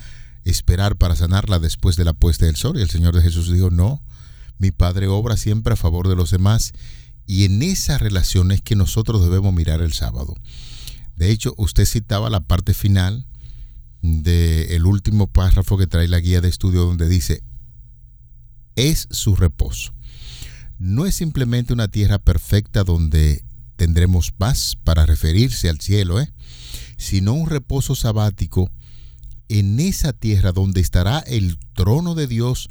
esperar 0.50 0.96
para 0.98 1.16
sanarla 1.16 1.60
después 1.60 1.96
de 1.96 2.06
la 2.06 2.14
puesta 2.14 2.46
del 2.46 2.56
sol. 2.56 2.78
Y 2.78 2.82
el 2.82 2.90
Señor 2.90 3.16
de 3.16 3.22
Jesús 3.22 3.52
dijo, 3.52 3.70
no, 3.70 4.02
mi 4.58 4.72
Padre 4.72 5.08
obra 5.08 5.38
siempre 5.38 5.74
a 5.74 5.78
favor 5.78 6.08
de 6.08 6.16
los 6.16 6.32
demás. 6.32 6.74
Y 7.26 7.46
en 7.46 7.62
esa 7.62 7.98
relación 7.98 8.52
es 8.52 8.62
que 8.62 8.76
nosotros 8.76 9.22
debemos 9.22 9.54
mirar 9.54 9.82
el 9.82 9.94
sábado. 9.94 10.36
De 11.16 11.32
hecho, 11.32 11.54
usted 11.58 11.86
citaba 11.86 12.30
la 12.30 12.42
parte 12.42 12.74
final 12.74 13.26
del 14.02 14.86
último 14.86 15.28
párrafo 15.28 15.78
que 15.78 15.88
trae 15.88 16.08
la 16.08 16.20
guía 16.20 16.42
de 16.42 16.48
estudio 16.48 16.86
donde 16.86 17.10
dice, 17.10 17.44
es 18.76 19.08
su 19.12 19.36
reposo. 19.36 19.94
No 20.78 21.06
es 21.06 21.16
simplemente 21.16 21.74
una 21.74 21.88
tierra 21.88 22.20
perfecta 22.20 22.84
donde 22.84 23.44
tendremos 23.76 24.32
paz 24.32 24.78
para 24.84 25.06
referirse 25.06 25.70
al 25.70 25.82
cielo, 25.82 26.22
¿eh? 26.22 26.32
sino 26.98 27.34
un 27.34 27.50
reposo 27.50 27.96
sabático 27.96 28.72
en 29.50 29.80
esa 29.80 30.14
tierra 30.14 30.52
donde 30.52 30.82
estará 30.82 31.20
el 31.20 31.58
trono 31.74 32.16
de 32.16 32.28
Dios 32.28 32.70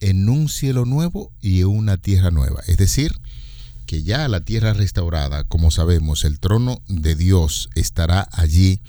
en 0.00 0.28
un 0.28 0.48
cielo 0.48 0.84
nuevo 0.84 1.32
y 1.40 1.62
una 1.62 1.96
tierra 1.96 2.30
nueva. 2.30 2.62
Es 2.66 2.76
decir, 2.76 3.12
que 3.86 4.02
ya 4.02 4.28
la 4.28 4.40
tierra 4.40 4.72
restaurada, 4.74 5.44
como 5.44 5.70
sabemos, 5.70 6.24
el 6.24 6.40
trono 6.40 6.82
de 6.88 7.14
Dios 7.14 7.70
estará 7.74 8.28
allí. 8.32 8.80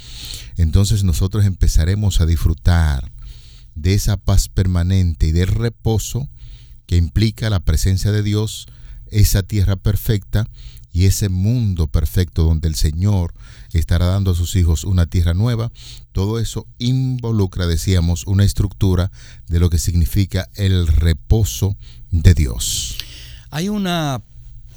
Entonces 0.58 1.04
nosotros 1.04 1.46
empezaremos 1.46 2.20
a 2.20 2.26
disfrutar 2.26 3.12
de 3.76 3.94
esa 3.94 4.18
paz 4.18 4.50
permanente 4.50 5.28
y 5.28 5.32
del 5.32 5.48
reposo 5.48 6.28
que 6.88 6.98
implica 6.98 7.50
la 7.50 7.60
presencia 7.60 8.12
de 8.12 8.24
Dios, 8.24 8.68
esa 9.12 9.44
tierra 9.44 9.76
perfecta 9.76 10.50
y 10.92 11.06
ese 11.06 11.30
mundo 11.30 11.88
perfecto 11.88 12.44
donde 12.44 12.68
el 12.68 12.76
Señor 12.76 13.34
estará 13.73 14.08
dando 14.08 14.32
a 14.32 14.36
sus 14.36 14.56
hijos 14.56 14.84
una 14.84 15.06
tierra 15.06 15.34
nueva. 15.34 15.71
Todo 16.12 16.39
eso 16.39 16.67
involucra, 16.80 17.67
decíamos, 17.67 18.25
una 18.25 18.43
estructura 18.43 19.12
de 19.47 19.60
lo 19.60 19.69
que 19.69 19.77
significa 19.77 20.49
el 20.56 20.88
reposo 20.88 21.75
de 22.12 22.34
Dios. 22.34 22.97
Hay 23.49 23.69
una, 23.69 24.21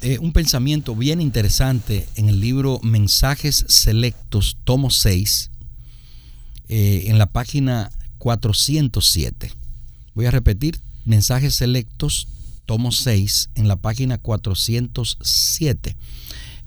eh, 0.01 0.17
un 0.19 0.33
pensamiento 0.33 0.95
bien 0.95 1.21
interesante 1.21 2.07
en 2.15 2.29
el 2.29 2.39
libro 2.39 2.79
Mensajes 2.83 3.65
Selectos, 3.67 4.57
tomo 4.63 4.89
6, 4.89 5.51
eh, 6.69 7.03
en 7.07 7.17
la 7.17 7.25
página 7.25 7.91
407. 8.17 9.51
Voy 10.13 10.25
a 10.25 10.31
repetir, 10.31 10.79
Mensajes 11.05 11.55
Selectos, 11.55 12.27
tomo 12.65 12.91
6, 12.91 13.49
en 13.55 13.67
la 13.67 13.75
página 13.75 14.17
407 14.17 15.95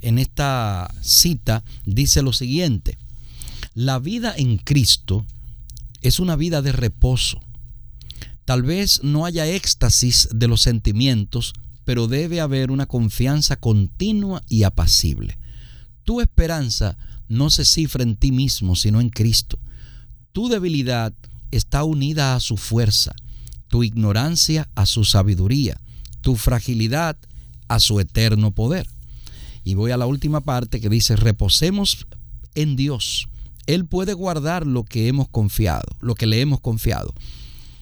en 0.04 0.18
esta 0.18 0.92
cita 1.00 1.64
dice 1.86 2.20
lo 2.20 2.34
siguiente, 2.34 2.98
la 3.74 3.98
vida 3.98 4.34
en 4.36 4.58
Cristo 4.58 5.24
es 6.02 6.20
una 6.20 6.36
vida 6.36 6.60
de 6.60 6.72
reposo. 6.72 7.40
Tal 8.44 8.62
vez 8.62 9.02
no 9.02 9.24
haya 9.24 9.46
éxtasis 9.46 10.28
de 10.30 10.46
los 10.46 10.60
sentimientos, 10.60 11.54
pero 11.86 12.06
debe 12.06 12.42
haber 12.42 12.70
una 12.70 12.84
confianza 12.84 13.56
continua 13.56 14.42
y 14.46 14.64
apacible. 14.64 15.38
Tu 16.04 16.20
esperanza 16.20 16.98
no 17.28 17.48
se 17.48 17.64
cifra 17.64 18.02
en 18.02 18.16
ti 18.16 18.30
mismo, 18.30 18.76
sino 18.76 19.00
en 19.00 19.08
Cristo. 19.08 19.58
Tu 20.32 20.50
debilidad 20.50 21.14
está 21.50 21.82
unida 21.82 22.34
a 22.34 22.40
su 22.40 22.58
fuerza, 22.58 23.14
tu 23.68 23.82
ignorancia 23.82 24.68
a 24.74 24.84
su 24.84 25.04
sabiduría, 25.04 25.80
tu 26.20 26.36
fragilidad 26.36 27.16
a 27.68 27.80
su 27.80 28.00
eterno 28.00 28.50
poder. 28.50 28.93
Y 29.64 29.74
voy 29.74 29.90
a 29.90 29.96
la 29.96 30.06
última 30.06 30.40
parte 30.40 30.80
que 30.80 30.88
dice, 30.88 31.16
reposemos 31.16 32.06
en 32.54 32.76
Dios, 32.76 33.28
Él 33.66 33.86
puede 33.86 34.12
guardar 34.12 34.66
lo 34.66 34.84
que 34.84 35.08
hemos 35.08 35.28
confiado, 35.28 35.88
lo 36.00 36.14
que 36.14 36.26
le 36.26 36.40
hemos 36.40 36.60
confiado. 36.60 37.14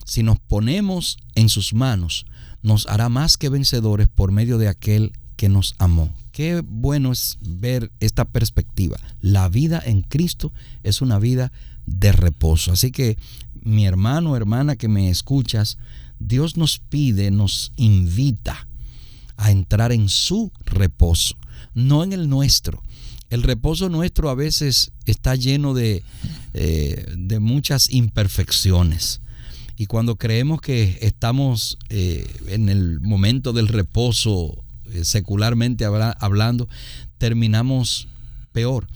Si 0.04 0.22
nos 0.22 0.38
ponemos 0.38 1.18
en 1.34 1.48
sus 1.48 1.74
manos, 1.74 2.26
nos 2.62 2.86
hará 2.86 3.08
más 3.08 3.36
que 3.36 3.48
vencedores 3.48 4.08
por 4.08 4.32
medio 4.32 4.58
de 4.58 4.68
aquel 4.68 5.12
que 5.36 5.48
nos 5.48 5.74
amó. 5.78 6.14
Qué 6.30 6.62
bueno 6.64 7.12
es 7.12 7.38
ver 7.40 7.90
esta 8.00 8.24
perspectiva. 8.24 8.96
La 9.20 9.48
vida 9.48 9.82
en 9.84 10.02
Cristo 10.02 10.52
es 10.82 11.02
una 11.02 11.18
vida 11.18 11.52
de 11.86 12.12
reposo. 12.12 12.72
Así 12.72 12.90
que 12.92 13.18
mi 13.60 13.86
hermano, 13.86 14.36
hermana 14.36 14.76
que 14.76 14.88
me 14.88 15.10
escuchas, 15.10 15.78
Dios 16.18 16.56
nos 16.56 16.78
pide, 16.78 17.30
nos 17.30 17.72
invita 17.76 18.68
a 19.36 19.50
entrar 19.50 19.92
en 19.92 20.08
su 20.08 20.52
reposo, 20.64 21.36
no 21.74 22.02
en 22.04 22.12
el 22.12 22.28
nuestro. 22.28 22.82
El 23.30 23.42
reposo 23.42 23.88
nuestro 23.88 24.28
a 24.28 24.34
veces 24.34 24.92
está 25.06 25.36
lleno 25.36 25.72
de, 25.72 26.02
eh, 26.52 27.06
de 27.16 27.40
muchas 27.40 27.90
imperfecciones. 27.90 29.22
Y 29.78 29.86
cuando 29.86 30.16
creemos 30.16 30.60
que 30.60 30.98
estamos 31.00 31.78
eh, 31.88 32.26
en 32.48 32.68
el 32.68 33.00
momento 33.00 33.54
del 33.54 33.68
reposo, 33.68 34.62
eh, 34.92 35.04
secularmente 35.04 35.86
hablando, 35.86 36.68
terminamos 37.16 38.06
peor. 38.52 38.86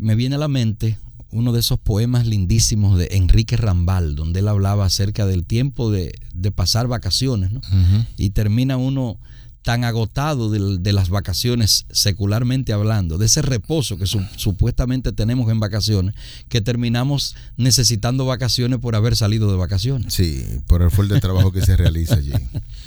me 0.00 0.14
viene 0.14 0.34
a 0.34 0.38
la 0.38 0.48
mente 0.48 0.98
uno 1.30 1.52
de 1.52 1.60
esos 1.60 1.78
poemas 1.78 2.26
lindísimos 2.26 2.98
de 2.98 3.08
Enrique 3.12 3.56
Rambal, 3.56 4.16
donde 4.16 4.40
él 4.40 4.48
hablaba 4.48 4.84
acerca 4.84 5.26
del 5.26 5.44
tiempo 5.44 5.90
de, 5.90 6.12
pasar 6.54 6.86
vacaciones, 6.88 7.50
¿no? 7.50 7.60
Y 8.16 8.30
termina 8.30 8.76
uno 8.76 9.18
tan 9.66 9.82
agotado 9.82 10.48
de, 10.48 10.92
las 10.92 11.08
vacaciones, 11.08 11.86
secularmente 11.90 12.72
hablando, 12.72 13.18
de 13.18 13.26
ese 13.26 13.42
reposo 13.42 13.98
que 13.98 14.06
supuestamente 14.06 15.10
tenemos 15.10 15.50
en 15.50 15.58
vacaciones, 15.58 16.14
que 16.48 16.60
terminamos 16.60 17.34
necesitando 17.56 18.24
vacaciones 18.26 18.78
por 18.78 18.94
haber 18.94 19.16
salido 19.16 19.50
de 19.50 19.56
vacaciones. 19.56 20.14
Sí, 20.14 20.60
por 20.68 20.82
el 20.82 20.92
fuerte 20.92 21.18
trabajo 21.18 21.50
que 21.50 21.62
se 21.62 21.76
realiza 21.76 22.14
allí. 22.14 22.30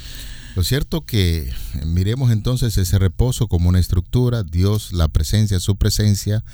Lo 0.55 0.63
cierto 0.63 1.05
que 1.05 1.51
miremos 1.85 2.31
entonces 2.31 2.77
ese 2.77 2.97
reposo 2.97 3.49
como 3.49 3.67
una 3.67 3.79
estructura, 3.79 4.43
Dios, 4.43 4.93
la 4.93 5.09
presencia, 5.09 5.59
su 5.59 5.75
presencia, 5.75 6.45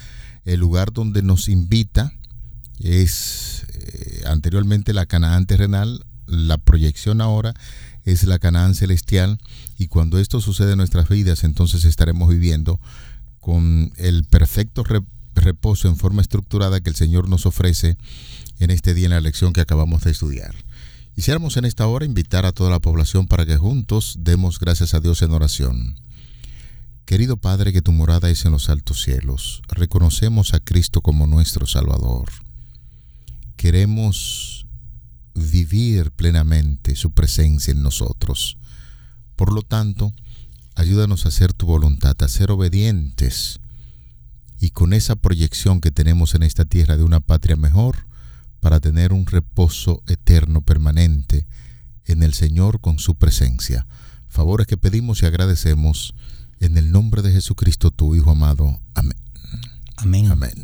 el 0.43 0.59
lugar 0.59 0.91
donde 0.91 1.21
nos 1.21 1.49
invita 1.49 2.13
es 2.79 3.63
eh, 3.75 4.23
anteriormente 4.25 4.91
la 4.91 5.05
Canaán 5.05 5.45
terrenal, 5.45 6.03
la 6.25 6.57
proyección 6.57 7.21
ahora 7.21 7.53
es 8.05 8.23
la 8.23 8.39
Canaán 8.39 8.75
celestial 8.75 9.39
y 9.77 9.87
cuando 9.87 10.19
esto 10.19 10.39
sucede 10.39 10.71
en 10.71 10.77
nuestras 10.77 11.09
vidas, 11.09 11.43
entonces 11.43 11.85
estaremos 11.85 12.29
viviendo 12.29 12.79
con 13.39 13.91
el 13.97 14.23
perfecto 14.23 14.83
reposo 15.33 15.87
en 15.87 15.97
forma 15.97 16.21
estructurada 16.21 16.81
que 16.81 16.89
el 16.89 16.95
Señor 16.95 17.29
nos 17.29 17.45
ofrece 17.45 17.97
en 18.59 18.71
este 18.71 18.93
día 18.93 19.05
en 19.05 19.11
la 19.11 19.21
lección 19.21 19.53
que 19.53 19.61
acabamos 19.61 20.03
de 20.03 20.11
estudiar. 20.11 20.55
Quisiéramos 21.15 21.55
en 21.57 21.65
esta 21.65 21.87
hora 21.87 22.05
invitar 22.05 22.45
a 22.45 22.51
toda 22.51 22.69
la 22.69 22.79
población 22.79 23.27
para 23.27 23.45
que 23.45 23.57
juntos 23.57 24.17
demos 24.19 24.59
gracias 24.59 24.93
a 24.93 24.99
Dios 24.99 25.21
en 25.21 25.31
oración. 25.31 25.95
Querido 27.05 27.37
Padre, 27.37 27.71
que 27.71 27.81
tu 27.81 27.91
morada 27.91 28.29
es 28.29 28.45
en 28.45 28.51
los 28.51 28.69
altos 28.69 29.03
cielos, 29.03 29.61
reconocemos 29.67 30.53
a 30.53 30.59
Cristo 30.59 31.01
como 31.01 31.27
nuestro 31.27 31.67
Salvador. 31.67 32.29
Queremos 33.55 34.54
vivir 35.36 36.12
plenamente 36.12 36.95
su 36.95 37.12
presencia 37.12 37.71
en 37.71 37.84
nosotros. 37.84 38.58
Por 39.36 39.52
lo 39.52 39.62
tanto, 39.62 40.13
ayúdanos 40.76 41.26
a 41.26 41.30
hacer 41.30 41.54
tu 41.54 41.65
voluntad, 41.65 42.15
a 42.21 42.28
ser 42.28 42.52
obedientes 42.52 43.60
y 44.60 44.71
con 44.71 44.93
esa 44.93 45.15
proyección 45.15 45.82
que 45.82 45.91
tenemos 45.91 46.34
en 46.34 46.43
esta 46.43 46.65
tierra 46.65 46.98
de 46.98 47.04
una 47.04 47.19
patria 47.19 47.56
mejor, 47.56 48.08
para 48.65 48.80
tener 48.80 49.13
un 49.13 49.28
reposo 49.28 50.02
eterno 50.08 50.62
permanente 50.62 51.45
en 52.06 52.24
el 52.24 52.34
Señor 52.34 52.82
con 52.82 52.98
su 52.98 53.13
presencia. 53.13 53.86
Favores 54.28 54.65
que 54.65 54.76
pedimos 54.76 55.21
y 55.21 55.28
agradecemos 55.28 56.15
en 56.60 56.76
el 56.80 56.91
nombre 56.91 57.21
de 57.21 57.32
Jesucristo, 57.32 57.91
tu 57.91 58.15
Hijo 58.15 58.32
amado. 58.32 58.80
Amén. 58.95 59.17
Amén. 59.98 60.32
Amén. 60.32 60.63